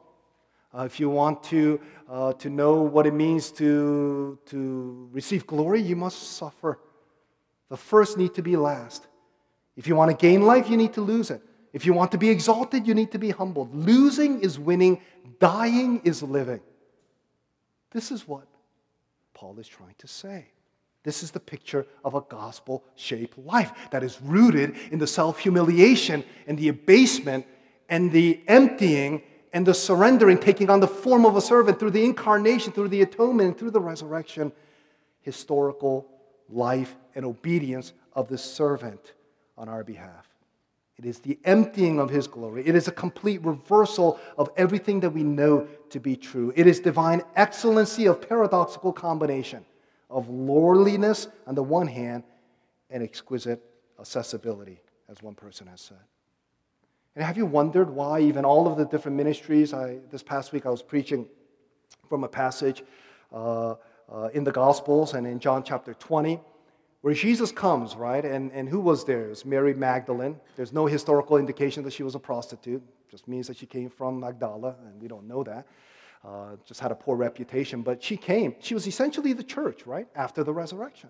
[0.78, 1.80] Uh, if you want to,
[2.10, 6.80] uh, to know what it means to, to receive glory, you must suffer.
[7.70, 9.08] The first need to be last.
[9.78, 11.42] If you want to gain life, you need to lose it.
[11.72, 13.74] If you want to be exalted, you need to be humbled.
[13.74, 15.02] Losing is winning,
[15.40, 16.62] dying is living.
[17.92, 18.48] This is what
[19.34, 20.48] Paul is trying to say.
[21.04, 25.40] This is the picture of a gospel shaped life that is rooted in the self
[25.40, 27.46] humiliation and the abasement
[27.88, 29.24] and the emptying
[29.54, 33.02] and the surrendering, taking on the form of a servant through the incarnation, through the
[33.02, 34.52] atonement, through the resurrection,
[35.22, 36.06] historical
[36.50, 39.14] life and obedience of the servant
[39.58, 40.28] on our behalf.
[40.98, 42.68] It is the emptying of his glory.
[42.68, 46.52] It is a complete reversal of everything that we know to be true.
[46.58, 49.66] It is divine excellency of paradoxical combination
[50.10, 52.24] of lordliness on the one hand
[52.90, 53.64] and exquisite
[54.00, 55.98] accessibility, as one person has said.
[57.16, 59.74] And have you wondered why even all of the different ministries?
[59.74, 61.28] I, this past week I was preaching
[62.08, 62.84] from a passage
[63.34, 63.76] uh,
[64.12, 66.40] uh, in the Gospels and in John chapter 20
[67.02, 68.26] where Jesus comes, right?
[68.26, 69.26] And, and who was there?
[69.26, 70.40] It was Mary Magdalene.
[70.56, 72.82] There's no historical indication that she was a prostitute.
[72.82, 75.66] It just means that she came from Magdala, and we don't know that.
[76.24, 77.82] Uh, just had a poor reputation.
[77.82, 78.56] But she came.
[78.60, 80.08] She was essentially the church, right?
[80.16, 81.10] After the resurrection.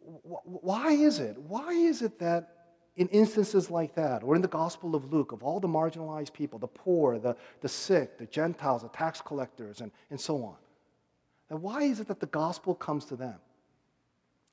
[0.00, 1.36] Why is it?
[1.38, 2.52] Why is it that
[2.96, 6.58] in instances like that, or in the Gospel of Luke, of all the marginalized people,
[6.58, 10.56] the poor, the, the sick, the Gentiles, the tax collectors, and, and so on,
[11.50, 13.36] and why is it that the gospel comes to them?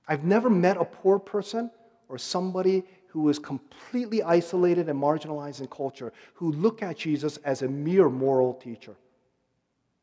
[0.08, 1.72] I've never met a poor person
[2.10, 7.62] or somebody who is completely isolated and marginalized in culture who look at Jesus as
[7.62, 8.96] a mere moral teacher.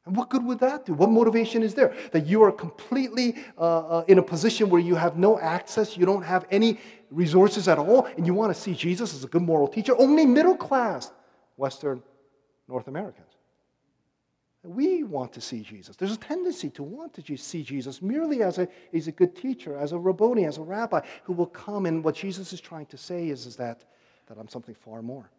[0.06, 0.94] And what good would that do?
[0.94, 1.92] What motivation is there?
[2.12, 6.06] That you are completely uh, uh, in a position where you have no access, you
[6.06, 6.78] don't have any
[7.10, 9.92] resources at all, and you want to see Jesus as a good moral teacher?
[9.98, 11.10] Only middle class
[11.56, 12.04] Western
[12.68, 13.29] North Americans.
[14.62, 15.96] We want to see Jesus.
[15.96, 19.78] There's a tendency to want to see Jesus merely as a, as a good teacher,
[19.78, 21.86] as a rabboni, as a rabbi who will come.
[21.86, 23.84] And what Jesus is trying to say is, is that,
[24.26, 25.30] that I'm something far more.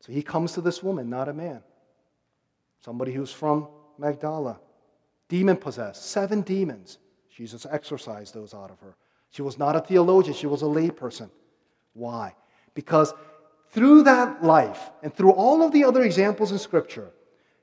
[0.00, 1.62] So he comes to this woman, not a man.
[2.84, 3.68] Somebody who's from
[3.98, 4.60] Magdala,
[5.30, 6.98] demon possessed, seven demons.
[7.34, 8.94] Jesus exorcised those out of her.
[9.30, 11.30] She was not a theologian, she was a layperson.
[11.94, 12.34] Why?
[12.74, 13.14] Because
[13.70, 17.10] through that life and through all of the other examples in Scripture,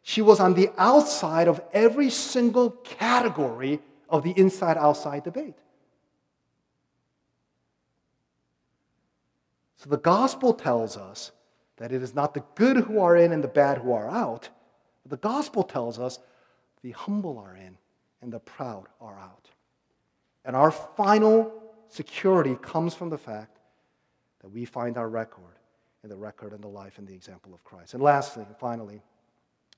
[0.04, 3.80] she was on the outside of every single category
[4.10, 5.58] of the inside outside debate.
[9.78, 11.32] So the gospel tells us
[11.78, 14.50] that it is not the good who are in and the bad who are out.
[15.08, 16.20] The gospel tells us
[16.84, 17.78] the humble are in
[18.22, 19.50] and the proud are out.
[20.46, 21.52] And our final
[21.88, 23.58] security comes from the fact
[24.42, 25.58] that we find our record
[26.04, 27.94] in the record and the life and the example of Christ.
[27.94, 29.02] And lastly, finally,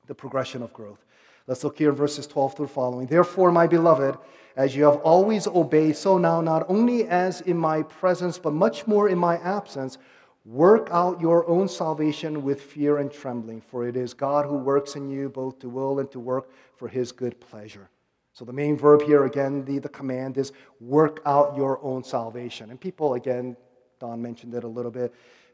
[0.07, 1.03] the progression of growth.
[1.47, 3.07] Let's look here in verses 12 through following.
[3.07, 4.17] Therefore, my beloved,
[4.55, 8.87] as you have always obeyed, so now, not only as in my presence, but much
[8.87, 9.97] more in my absence,
[10.45, 14.95] work out your own salvation with fear and trembling, for it is God who works
[14.95, 17.89] in you both to will and to work for his good pleasure.
[18.31, 22.69] So, the main verb here, again, the, the command is work out your own salvation.
[22.69, 23.57] And people, again,
[23.99, 25.13] Don mentioned it a little bit.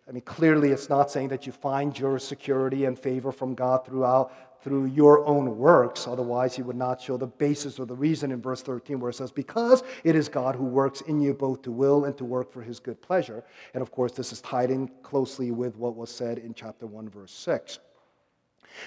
[0.10, 3.86] I mean, clearly it's not saying that you find your security and favor from God
[3.86, 6.07] throughout through your own works.
[6.07, 9.14] Otherwise, he would not show the basis or the reason in verse 13 where it
[9.14, 12.51] says, Because it is God who works in you both to will and to work
[12.51, 13.43] for his good pleasure.
[13.74, 17.10] And of course, this is tied in closely with what was said in chapter 1,
[17.10, 17.80] verse 6.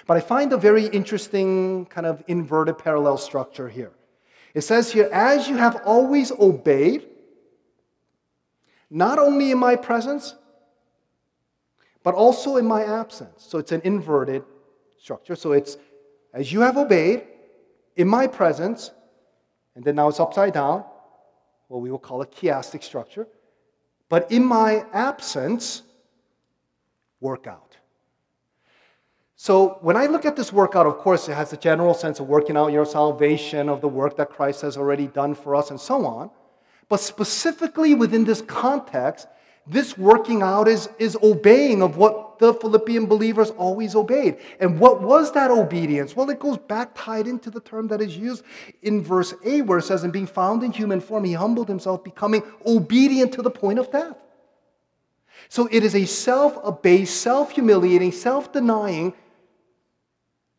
[0.07, 3.93] But I find a very interesting kind of inverted parallel structure here.
[4.55, 7.07] It says here, As you have always obeyed,
[8.91, 10.35] not only in my presence,
[12.03, 13.45] but also in my absence.
[13.49, 14.45] So it's an inverted
[14.99, 15.37] structure.
[15.37, 15.77] So it's
[16.35, 17.25] as you have obeyed
[17.97, 18.91] in my presence,
[19.75, 20.85] and then now it's upside down,
[21.69, 23.27] what we will call a chiastic structure.
[24.09, 25.83] But in my absence,
[27.21, 27.77] work out.
[29.37, 32.29] So when I look at this workout, of course, it has a general sense of
[32.29, 35.81] working out your salvation, of the work that Christ has already done for us, and
[35.81, 36.31] so on.
[36.89, 39.27] But specifically within this context,
[39.67, 44.39] this working out is, is obeying of what the Philippian believers always obeyed.
[44.59, 46.17] And what was that obedience?
[46.17, 48.43] Well, it goes back tied into the term that is used
[48.83, 52.03] in verse 8, where it says, And being found in human form, he humbled himself,
[52.03, 54.17] becoming obedient to the point of death.
[55.49, 59.15] So it is a self abased, self humiliating, self denying,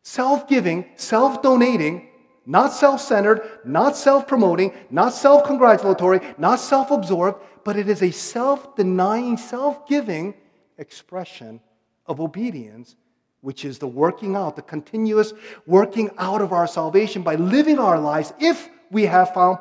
[0.02, 2.08] self giving, self donating
[2.46, 8.02] not self centered, not self promoting, not self congratulatory, not self absorbed, but it is
[8.02, 10.34] a self denying, self giving
[10.78, 11.60] expression
[12.06, 12.96] of obedience
[13.44, 15.34] which is the working out, the continuous
[15.66, 18.32] working out of our salvation by living our lives.
[18.40, 19.58] If we have found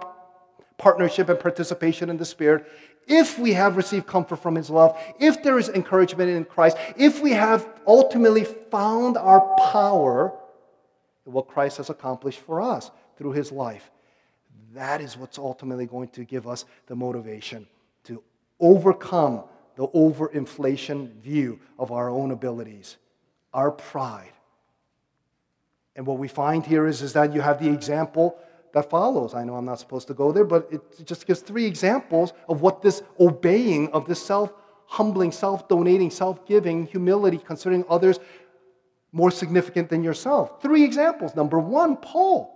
[0.78, 2.66] partnership and participation in the Spirit,
[3.08, 7.22] if we have received comfort from His love, if there is encouragement in Christ, if
[7.22, 10.34] we have ultimately found our power
[11.26, 13.92] what Christ has accomplished for us through His life.
[14.74, 17.68] That is what's ultimately going to give us the motivation
[18.06, 18.24] to
[18.60, 19.44] overcome
[19.76, 22.98] the overinflation view of our own abilities,
[23.54, 24.32] our pride.
[25.96, 28.38] And what we find here is, is that you have the example
[28.74, 29.36] that follows.
[29.36, 32.62] I know I'm not supposed to go there, but it just gives three examples of
[32.62, 34.52] what this obeying of this self
[34.88, 38.20] humbling, self donating, self giving, humility, considering others
[39.14, 40.62] more significant than yourself.
[40.62, 41.36] Three examples.
[41.36, 42.50] Number one, Paul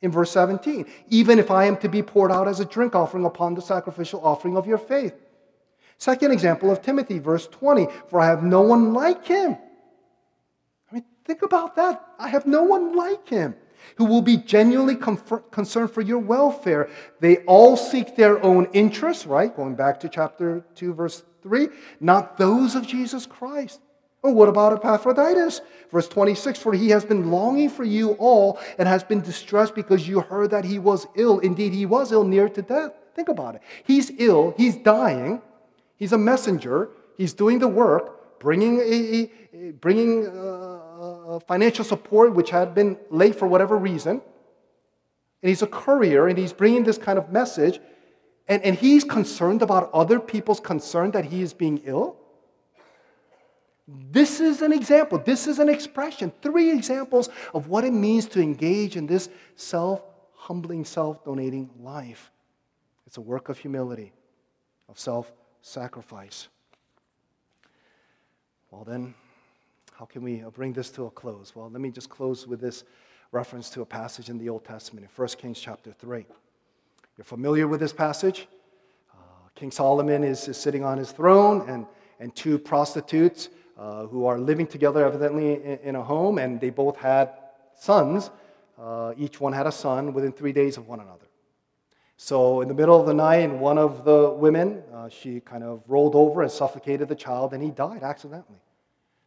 [0.00, 0.86] in verse 17.
[1.08, 4.24] Even if I am to be poured out as a drink offering upon the sacrificial
[4.24, 5.14] offering of your faith.
[5.98, 7.86] Second example of Timothy, verse 20.
[8.08, 9.56] For I have no one like him.
[10.90, 12.04] I mean, think about that.
[12.18, 13.54] I have no one like him
[13.96, 16.88] who will be genuinely concerned for your welfare.
[17.20, 19.54] They all seek their own interests, right?
[19.54, 21.68] Going back to chapter 2, verse 3,
[22.00, 23.80] not those of Jesus Christ.
[24.22, 25.60] Or what about Epaphroditus?
[25.90, 30.06] Verse 26 For he has been longing for you all and has been distressed because
[30.06, 31.40] you heard that he was ill.
[31.40, 32.92] Indeed, he was ill, near to death.
[33.14, 33.62] Think about it.
[33.84, 35.42] He's ill, he's dying,
[35.96, 42.50] he's a messenger, he's doing the work, bringing, a, a bringing uh, financial support, which
[42.50, 44.22] had been late for whatever reason.
[45.42, 47.80] And he's a courier and he's bringing this kind of message.
[48.48, 52.16] And, and he's concerned about other people's concern that he is being ill.
[53.88, 58.40] This is an example, this is an expression, three examples of what it means to
[58.40, 60.02] engage in this self
[60.34, 62.30] humbling, self donating life.
[63.06, 64.12] It's a work of humility,
[64.88, 66.48] of self sacrifice.
[68.70, 69.14] Well, then,
[69.98, 71.54] how can we bring this to a close?
[71.54, 72.84] Well, let me just close with this
[73.32, 76.24] reference to a passage in the Old Testament, in 1 Kings chapter 3.
[77.16, 78.46] You're familiar with this passage?
[79.12, 79.16] Uh,
[79.54, 81.86] King Solomon is, is sitting on his throne, and,
[82.20, 86.70] and two prostitutes uh, who are living together, evidently, in, in, a home, and they
[86.70, 87.30] both had
[87.74, 88.30] sons.
[88.78, 91.26] Uh, each one had a son within three days of one another.
[92.16, 95.82] So, in the middle of the night, one of the women, uh, she kind of
[95.88, 98.60] rolled over and suffocated the child, and he died accidentally.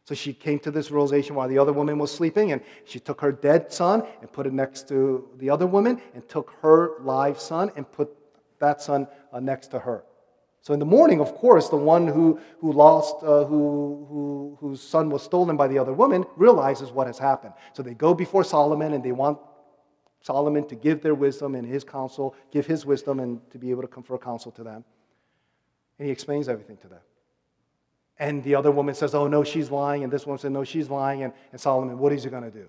[0.06, 3.20] So she came to this realization while the other woman was sleeping, and she took
[3.20, 7.40] her dead son and put it next to the other woman, and took her live
[7.40, 8.08] son and put
[8.60, 10.04] that son uh, next to her.
[10.66, 14.82] So in the morning, of course, the one who, who lost, uh, who, who, whose
[14.82, 17.54] son was stolen by the other woman, realizes what has happened.
[17.72, 19.38] So they go before Solomon and they want
[20.22, 23.82] Solomon to give their wisdom and his counsel, give his wisdom and to be able
[23.82, 24.84] to confer counsel to them.
[26.00, 27.02] And he explains everything to them.
[28.18, 30.02] And the other woman says, Oh, no, she's lying.
[30.02, 31.22] And this woman said, No, she's lying.
[31.22, 32.68] And, and Solomon, what is he going to do?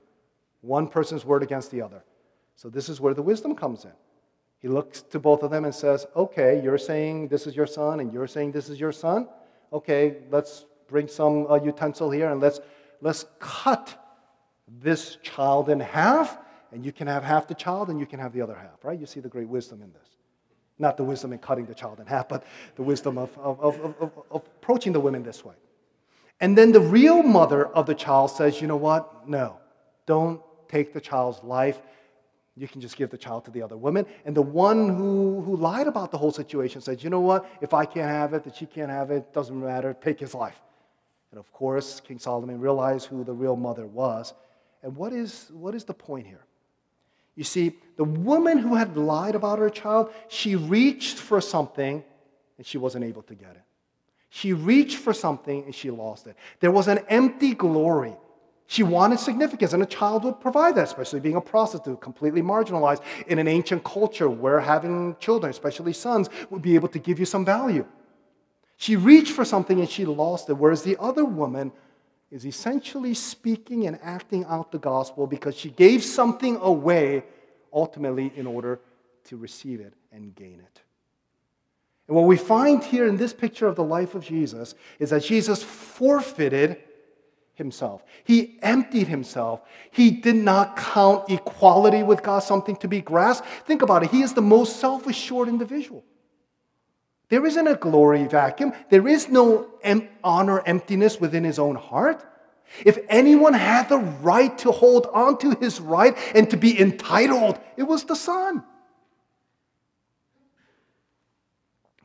[0.61, 2.03] One person's word against the other.
[2.57, 3.93] So this is where the wisdom comes in.
[4.59, 7.99] He looks to both of them and says, Okay, you're saying this is your son,
[7.99, 9.27] and you're saying this is your son.
[9.71, 12.59] Okay, let's bring some uh, utensil here and let's,
[13.01, 14.03] let's cut
[14.81, 16.37] this child in half,
[16.71, 18.99] and you can have half the child and you can have the other half, right?
[18.99, 20.07] You see the great wisdom in this.
[20.79, 22.45] Not the wisdom in cutting the child in half, but
[22.75, 25.55] the wisdom of, of, of, of, of approaching the women this way.
[26.39, 29.27] And then the real mother of the child says, You know what?
[29.27, 29.57] No,
[30.05, 31.81] don't take the child's life
[32.57, 34.05] you can just give the child to the other woman.
[34.25, 37.49] And the one who, who lied about the whole situation said, you know what?
[37.61, 40.59] If I can't have it, that she can't have it, doesn't matter, take his life.
[41.31, 44.33] And of course, King Solomon realized who the real mother was.
[44.81, 46.45] And what is, what is the point here?
[47.35, 52.03] You see, the woman who had lied about her child, she reached for something
[52.57, 53.61] and she wasn't able to get it.
[54.29, 56.35] She reached for something and she lost it.
[56.59, 58.15] There was an empty glory
[58.69, 63.01] she wanted significance, and a child would provide that, especially being a prostitute, completely marginalized
[63.27, 67.25] in an ancient culture where having children, especially sons, would be able to give you
[67.25, 67.85] some value.
[68.75, 71.71] She reached for something and she lost it, whereas the other woman
[72.29, 77.23] is essentially speaking and acting out the gospel because she gave something away
[77.71, 78.81] ultimately in order
[79.23, 80.81] to receive it and gain it.
[82.07, 85.23] And what we find here in this picture of the life of Jesus is that
[85.23, 86.77] Jesus forfeited
[87.57, 88.03] himself.
[88.23, 89.61] He emptied himself.
[89.91, 93.47] He did not count equality with God something to be grasped.
[93.65, 94.11] Think about it.
[94.11, 96.03] He is the most self assured individual.
[97.29, 102.23] There isn't a glory vacuum, there is no em- honor emptiness within his own heart.
[102.85, 107.59] If anyone had the right to hold on to his right and to be entitled,
[107.77, 108.63] it was the Son.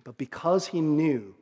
[0.05, 1.35] But because he knew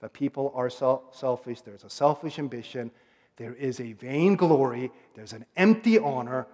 [0.00, 2.90] that people are selfish, there's a selfish ambition,
[3.36, 6.46] There is a vainglory, there's an empty honor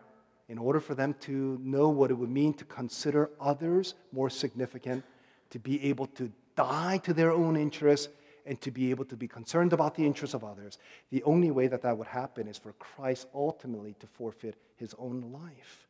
[0.48, 5.04] in order for them to know what it would mean to consider others more significant,
[5.50, 8.08] to be able to die to their own interests,
[8.44, 10.78] and to be able to be concerned about the interests of others.
[11.10, 15.32] The only way that that would happen is for Christ ultimately to forfeit his own
[15.32, 15.86] life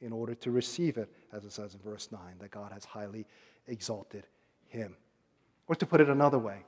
[0.00, 3.26] in order to receive it, as it says in verse 9, that God has highly
[3.68, 4.26] exalted
[4.66, 4.96] him.
[5.68, 6.64] Or to put it another way,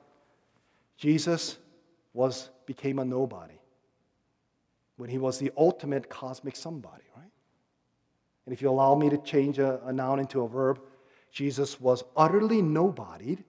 [0.96, 1.59] Jesus
[2.12, 3.54] was, became a nobody
[4.96, 7.30] when he was the ultimate cosmic somebody, right?
[8.46, 10.80] And if you allow me to change a, a noun into a verb,
[11.30, 13.42] Jesus was utterly nobodied,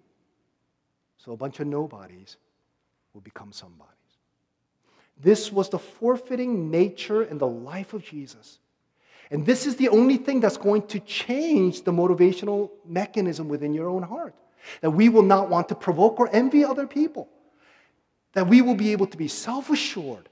[1.17, 2.37] so a bunch of nobodies
[3.13, 3.93] will become somebodies.
[5.19, 8.59] This was the forfeiting nature in the life of Jesus.
[9.29, 13.89] And this is the only thing that's going to change the motivational mechanism within your
[13.89, 14.35] own heart.
[14.81, 17.29] That we will not want to provoke or envy other people.
[18.33, 20.29] That we will be able to be self assured,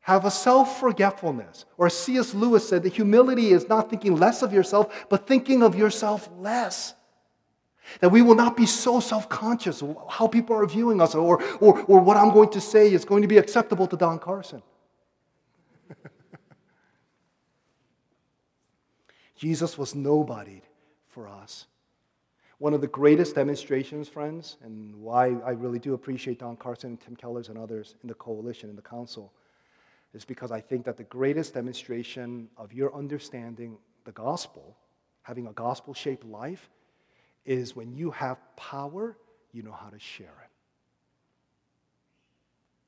[0.00, 1.64] have a self forgetfulness.
[1.78, 2.34] Or C.S.
[2.34, 6.94] Lewis said, that humility is not thinking less of yourself, but thinking of yourself less.
[8.00, 11.80] That we will not be so self conscious how people are viewing us or, or,
[11.82, 14.62] or what I'm going to say is going to be acceptable to Don Carson.
[19.36, 20.62] Jesus was nobodied
[21.08, 21.66] for us.
[22.62, 27.00] One of the greatest demonstrations, friends, and why I really do appreciate Don Carson and
[27.00, 29.32] Tim Kellers and others in the coalition, in the council,
[30.14, 34.76] is because I think that the greatest demonstration of your understanding the gospel,
[35.22, 36.70] having a gospel shaped life,
[37.44, 39.16] is when you have power,
[39.50, 40.50] you know how to share it.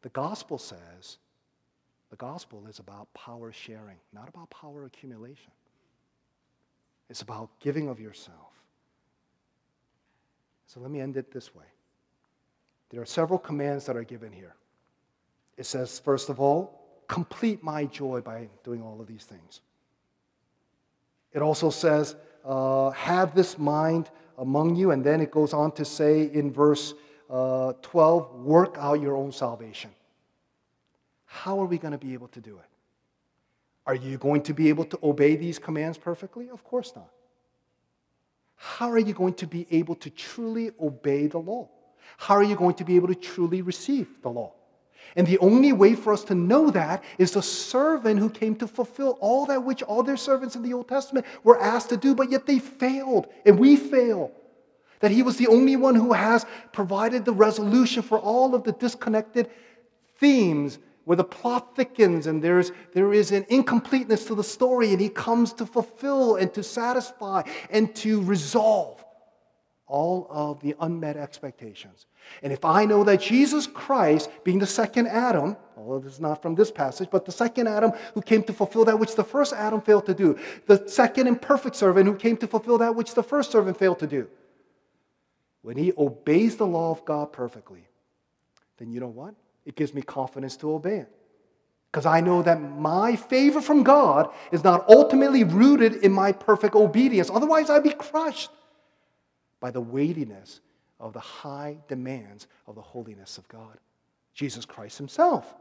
[0.03, 1.19] The gospel says
[2.11, 5.51] the gospel is about power sharing, not about power accumulation.
[7.11, 8.55] It's about giving of yourself.
[10.75, 11.65] So let me end it this way.
[12.91, 14.57] There are several commands that are given here.
[15.57, 19.61] It says, first of all, complete my joy by doing all of these things.
[21.33, 24.91] It also says, uh, have this mind among you.
[24.91, 26.95] And then it goes on to say in verse
[27.31, 29.91] uh, 12, work out your own salvation.
[31.25, 32.69] How are we going to be able to do it?
[33.87, 36.51] Are you going to be able to obey these commands perfectly?
[36.51, 37.11] Of course not.
[38.57, 41.69] How are you going to be able to truly obey the law?
[42.17, 44.53] How are you going to be able to truly receive the law?
[45.17, 48.67] And the only way for us to know that is the servant who came to
[48.67, 52.15] fulfill all that which all their servants in the Old Testament were asked to do,
[52.15, 54.33] but yet they failed, and we fail.
[55.01, 58.73] That he was the only one who has provided the resolution for all of the
[58.73, 59.51] disconnected
[60.17, 65.01] themes where the plot thickens and there's, there is an incompleteness to the story, and
[65.01, 69.05] he comes to fulfill and to satisfy and to resolve
[69.87, 72.07] all of the unmet expectations.
[72.43, 76.41] And if I know that Jesus Christ, being the second Adam, although this is not
[76.41, 79.53] from this passage, but the second Adam who came to fulfill that which the first
[79.53, 83.23] Adam failed to do, the second imperfect servant who came to fulfill that which the
[83.23, 84.27] first servant failed to do,
[85.61, 87.87] when he obeys the law of God perfectly,
[88.79, 89.35] then you know what?
[89.65, 91.13] It gives me confidence to obey it.
[91.91, 96.75] Because I know that my favor from God is not ultimately rooted in my perfect
[96.75, 97.31] obedience.
[97.33, 98.51] Otherwise, I'd be crushed
[99.61, 100.61] by the weightiness
[100.99, 103.79] of the high demands of the holiness of God.
[104.35, 105.55] Jesus Christ Himself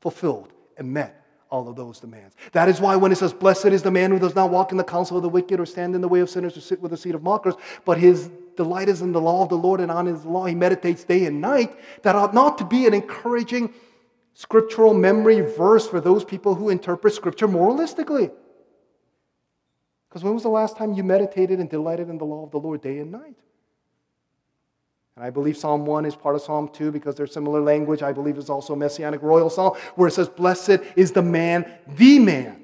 [0.00, 2.36] fulfilled and met all of those demands.
[2.52, 4.78] That is why when it says, Blessed is the man who does not walk in
[4.78, 6.90] the counsel of the wicked or stand in the way of sinners or sit with
[6.90, 9.90] the seat of mockers, but his delight is in the law of the Lord and
[9.90, 13.72] on his law he meditates day and night, that ought not to be an encouraging
[14.34, 18.30] scriptural memory verse for those people who interpret scripture moralistically.
[20.08, 22.58] Because when was the last time you meditated and delighted in the law of the
[22.58, 23.36] Lord day and night?
[25.16, 28.02] And I believe Psalm 1 is part of Psalm 2 because there's similar language.
[28.02, 31.70] I believe it's also a messianic royal psalm where it says, Blessed is the man,
[31.96, 32.62] the man.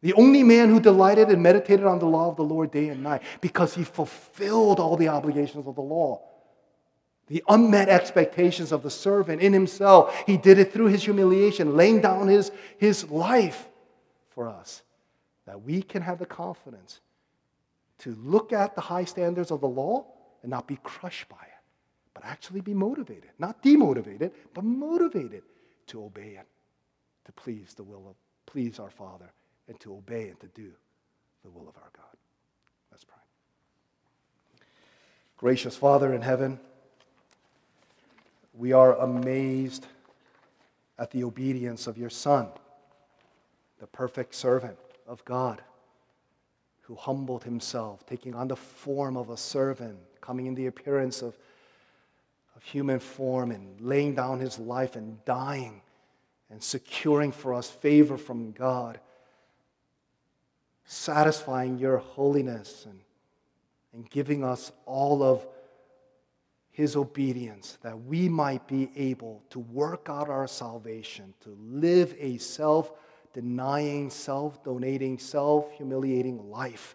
[0.00, 3.02] The only man who delighted and meditated on the law of the Lord day and
[3.02, 6.22] night because he fulfilled all the obligations of the law.
[7.26, 10.14] The unmet expectations of the servant in himself.
[10.26, 13.68] He did it through his humiliation, laying down his, his life
[14.30, 14.82] for us
[15.46, 17.00] that we can have the confidence
[17.98, 20.06] to look at the high standards of the law
[20.42, 21.62] and not be crushed by it,
[22.14, 25.42] but actually be motivated, not demotivated, but motivated
[25.88, 26.46] to obey it,
[27.24, 28.14] to please the will of,
[28.46, 29.32] please our Father,
[29.68, 30.70] and to obey and to do
[31.44, 32.16] the will of our God.
[32.90, 33.16] Let's pray.
[35.36, 36.58] Gracious Father in heaven,
[38.54, 39.86] we are amazed
[40.98, 42.48] at the obedience of your Son,
[43.78, 45.62] the perfect servant of God,
[46.82, 51.36] who humbled himself, taking on the form of a servant, coming in the appearance of
[52.58, 55.80] of human form and laying down his life and dying
[56.50, 58.98] and securing for us favor from God,
[61.08, 63.00] satisfying your holiness and,
[63.94, 65.46] and giving us all of
[66.70, 72.36] his obedience that we might be able to work out our salvation, to live a
[72.36, 72.92] self
[73.32, 76.94] denying, self donating, self humiliating life,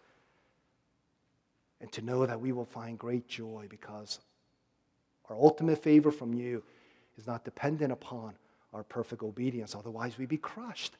[1.82, 4.20] and to know that we will find great joy because
[5.28, 6.62] our ultimate favor from you
[7.18, 8.36] is not dependent upon
[8.74, 10.98] our perfect obedience, otherwise, we'd be crushed.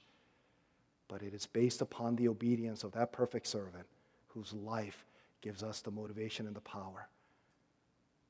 [1.14, 3.86] But it is based upon the obedience of that perfect servant
[4.30, 5.06] whose life
[5.42, 7.08] gives us the motivation and the power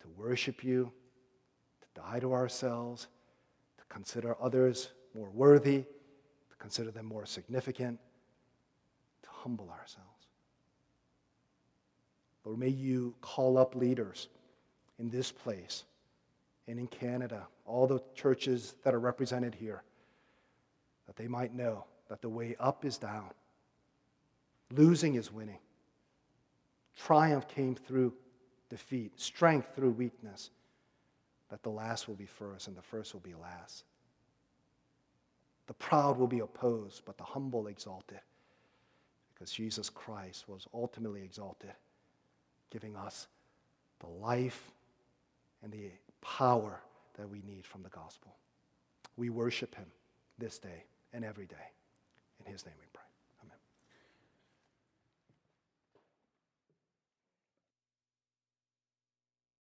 [0.01, 0.91] to worship you,
[1.79, 3.07] to die to ourselves,
[3.77, 5.83] to consider others more worthy,
[6.49, 8.01] to consider them more significant,
[9.21, 10.27] to humble ourselves.
[12.43, 14.27] Lord, may you call up leaders
[14.99, 15.85] in this place
[16.67, 19.83] and in Canada, all the churches that are represented here,
[21.07, 23.31] that they might know that the way up is down,
[24.71, 25.57] losing is winning.
[26.95, 28.13] Triumph came through
[28.69, 30.51] defeat, strength through weakness,
[31.49, 33.85] that the last will be first and the first will be last.
[35.65, 38.19] The proud will be opposed, but the humble exalted,
[39.33, 41.73] because Jesus Christ was ultimately exalted,
[42.69, 43.25] giving us
[44.01, 44.71] the life
[45.63, 45.89] and the
[46.21, 46.79] power
[47.15, 48.35] that we need from the gospel.
[49.17, 49.87] We worship him
[50.37, 51.71] this day and every day.
[52.45, 53.02] In his name we pray.